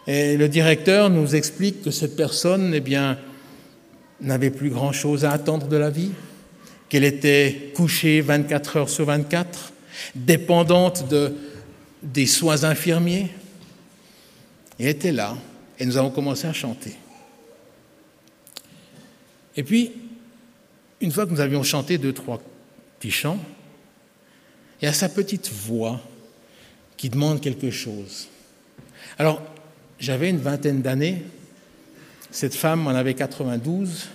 Et 0.06 0.38
le 0.38 0.47
directeur 0.47 1.10
nous 1.10 1.36
explique 1.36 1.82
que 1.82 1.91
cette 1.91 2.15
personne, 2.15 2.71
eh 2.73 2.80
bien, 2.80 3.17
n'avait 4.21 4.52
plus 4.52 4.69
grand-chose 4.69 5.26
à 5.26 5.32
attendre 5.32 5.67
de 5.67 5.76
la 5.76 5.89
vie, 5.89 6.12
qu'elle 6.88 7.04
était 7.04 7.71
couchée 7.76 8.21
24 8.21 8.78
heures 8.78 8.89
sur 8.89 9.06
24, 9.06 9.73
dépendante 10.15 11.10
de, 11.10 11.34
des 12.02 12.28
soins 12.28 12.63
infirmiers. 12.63 13.30
Elle 14.80 14.88
était 14.88 15.12
là, 15.12 15.36
et 15.80 15.86
nous 15.86 15.97
avons 15.97 16.12
commencé 16.12 16.47
à 16.47 16.54
chanter. 16.54 16.95
Et 19.58 19.63
puis, 19.63 19.91
une 21.01 21.12
fois 21.12 21.25
que 21.25 21.31
nous 21.31 21.41
avions 21.41 21.63
chanté 21.63 21.97
deux, 21.97 22.13
trois 22.13 22.41
petits 22.99 23.12
chants, 23.12 23.39
il 24.81 24.86
y 24.86 24.88
a 24.88 24.93
sa 24.93 25.10
petite 25.10 25.51
voix 25.51 26.01
qui 26.97 27.10
demande 27.10 27.41
quelque 27.41 27.71
chose. 27.71 28.27
Alors, 29.17 29.41
j'avais 29.99 30.29
une 30.29 30.39
vingtaine 30.39 30.81
d'années, 30.81 31.23
cette 32.31 32.55
femme 32.55 32.88
en 32.88 32.91
avait 32.91 33.13
92, 33.13 34.10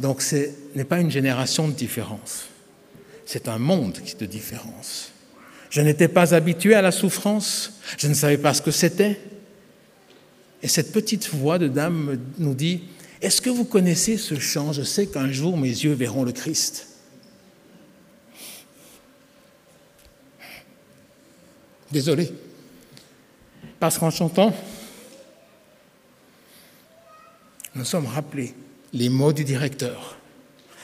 donc 0.00 0.22
ce 0.22 0.48
n'est 0.74 0.84
pas 0.84 1.00
une 1.00 1.10
génération 1.10 1.68
de 1.68 1.72
différence, 1.72 2.46
c'est 3.24 3.48
un 3.48 3.58
monde 3.58 3.98
de 4.18 4.26
différence. 4.26 5.10
Je 5.70 5.80
n'étais 5.80 6.08
pas 6.08 6.34
habitué 6.34 6.74
à 6.74 6.82
la 6.82 6.92
souffrance, 6.92 7.80
je 7.98 8.06
ne 8.06 8.14
savais 8.14 8.38
pas 8.38 8.54
ce 8.54 8.62
que 8.62 8.70
c'était. 8.70 9.18
Et 10.62 10.68
cette 10.68 10.92
petite 10.92 11.28
voix 11.30 11.58
de 11.58 11.66
dame 11.66 12.18
nous 12.38 12.54
dit, 12.54 12.82
est-ce 13.24 13.40
que 13.40 13.48
vous 13.48 13.64
connaissez 13.64 14.18
ce 14.18 14.38
chant? 14.38 14.74
Je 14.74 14.82
sais 14.82 15.06
qu'un 15.06 15.32
jour 15.32 15.56
mes 15.56 15.68
yeux 15.68 15.94
verront 15.94 16.24
le 16.24 16.32
Christ. 16.32 16.88
Désolé, 21.90 22.30
parce 23.80 23.96
qu'en 23.96 24.10
chantant, 24.10 24.54
nous 27.74 27.84
sommes 27.86 28.06
rappelés 28.06 28.52
les 28.92 29.08
mots 29.08 29.32
du 29.32 29.44
directeur, 29.44 30.18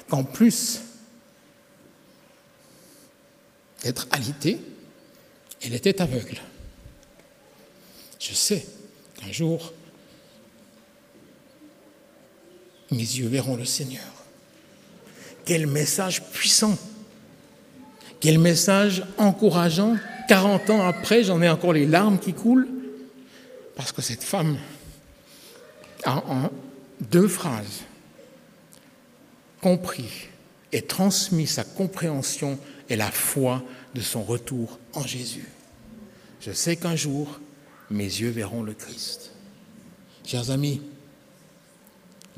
qu'en 0.08 0.24
plus 0.24 0.80
d'être 3.82 4.08
alitée, 4.12 4.60
elle 5.60 5.74
était 5.74 6.00
aveugle. 6.00 6.38
Je 8.18 8.32
sais 8.32 8.66
qu'un 9.16 9.30
jour, 9.30 9.74
mes 12.90 12.98
yeux 12.98 13.28
verront 13.28 13.56
le 13.56 13.64
Seigneur. 13.64 14.02
Quel 15.44 15.66
message 15.66 16.22
puissant, 16.22 16.76
quel 18.20 18.38
message 18.38 19.04
encourageant. 19.18 19.96
40 20.28 20.70
ans 20.70 20.86
après, 20.86 21.24
j'en 21.24 21.42
ai 21.42 21.48
encore 21.48 21.72
les 21.72 21.86
larmes 21.86 22.18
qui 22.18 22.34
coulent, 22.34 22.68
parce 23.74 23.90
que 23.90 24.02
cette 24.02 24.22
femme 24.22 24.58
a 26.04 26.18
en 26.18 26.50
deux 27.00 27.26
phrases 27.26 27.82
compris 29.60 30.28
et 30.72 30.82
transmis 30.82 31.46
sa 31.46 31.64
compréhension 31.64 32.58
et 32.88 32.96
la 32.96 33.10
foi 33.10 33.62
de 33.94 34.00
son 34.00 34.22
retour 34.22 34.78
en 34.94 35.04
Jésus. 35.04 35.48
Je 36.40 36.52
sais 36.52 36.76
qu'un 36.76 36.96
jour, 36.96 37.40
mes 37.90 38.04
yeux 38.04 38.30
verront 38.30 38.62
le 38.62 38.72
Christ. 38.72 39.32
Chers 40.24 40.50
amis, 40.50 40.80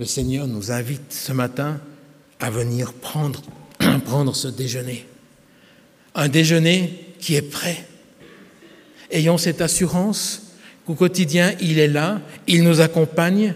le 0.02 0.06
Seigneur 0.06 0.48
nous 0.48 0.72
invite 0.72 1.12
ce 1.12 1.30
matin 1.30 1.80
à 2.40 2.50
venir 2.50 2.92
prendre, 2.92 3.40
ce 4.34 4.48
déjeuner. 4.48 5.06
Un 6.16 6.26
déjeuner 6.26 7.14
qui 7.20 7.36
est 7.36 7.48
prêt. 7.48 7.86
Ayons 9.12 9.38
cette 9.38 9.60
assurance 9.60 10.56
qu'au 10.84 10.94
quotidien, 10.94 11.54
il 11.60 11.78
est 11.78 11.86
là, 11.86 12.20
il 12.48 12.64
nous 12.64 12.80
accompagne, 12.80 13.54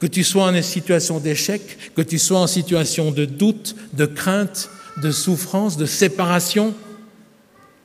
que 0.00 0.08
tu 0.08 0.24
sois 0.24 0.50
en 0.50 0.60
situation 0.60 1.20
d'échec, 1.20 1.94
que 1.94 2.02
tu 2.02 2.18
sois 2.18 2.40
en 2.40 2.48
situation 2.48 3.12
de 3.12 3.24
doute, 3.24 3.76
de 3.92 4.06
crainte, 4.06 4.68
de 5.00 5.12
souffrance, 5.12 5.76
de 5.76 5.86
séparation, 5.86 6.74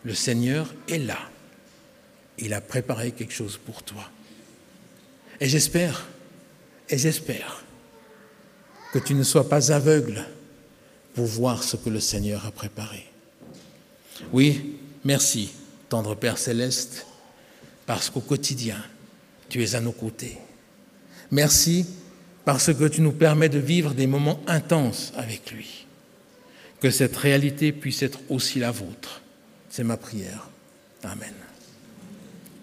le 0.06 0.16
Seigneur 0.16 0.74
est 0.90 0.98
là. 0.98 1.20
Il 2.40 2.56
a 2.56 2.62
préparé 2.62 3.12
quelque 3.12 3.36
chose 3.36 3.60
pour 3.64 3.84
toi. 3.84 4.10
Et 5.40 5.48
j'espère, 5.48 6.08
et 6.90 6.98
j'espère 6.98 7.64
que 8.92 9.00
tu 9.00 9.14
ne 9.14 9.24
sois 9.24 9.48
pas 9.48 9.72
aveugle 9.72 10.26
pour 11.14 11.26
voir 11.26 11.64
ce 11.64 11.78
que 11.78 11.90
le 11.90 12.00
Seigneur 12.00 12.46
a 12.46 12.52
préparé. 12.52 13.06
Oui, 14.32 14.78
merci, 15.04 15.52
tendre 15.90 16.16
Père 16.16 16.38
céleste, 16.38 17.06
parce 17.86 18.10
qu'au 18.10 18.22
quotidien, 18.22 18.78
tu 19.50 19.64
es 19.64 19.76
à 19.76 19.82
nos 19.82 19.92
côtés. 19.92 20.38
Merci 21.32 21.86
parce 22.46 22.74
que 22.74 22.88
tu 22.88 23.02
nous 23.02 23.12
permets 23.12 23.50
de 23.50 23.60
vivre 23.60 23.94
des 23.94 24.08
moments 24.08 24.42
intenses 24.48 25.14
avec 25.16 25.52
lui. 25.52 25.86
que 26.82 26.90
cette 26.90 27.16
réalité 27.16 27.72
puisse 27.72 28.02
être 28.02 28.20
aussi 28.30 28.60
la 28.60 28.72
vôtre. 28.72 29.22
C'est 29.70 29.84
ma 29.84 29.98
prière. 29.98 30.50
Amen. 31.04 31.34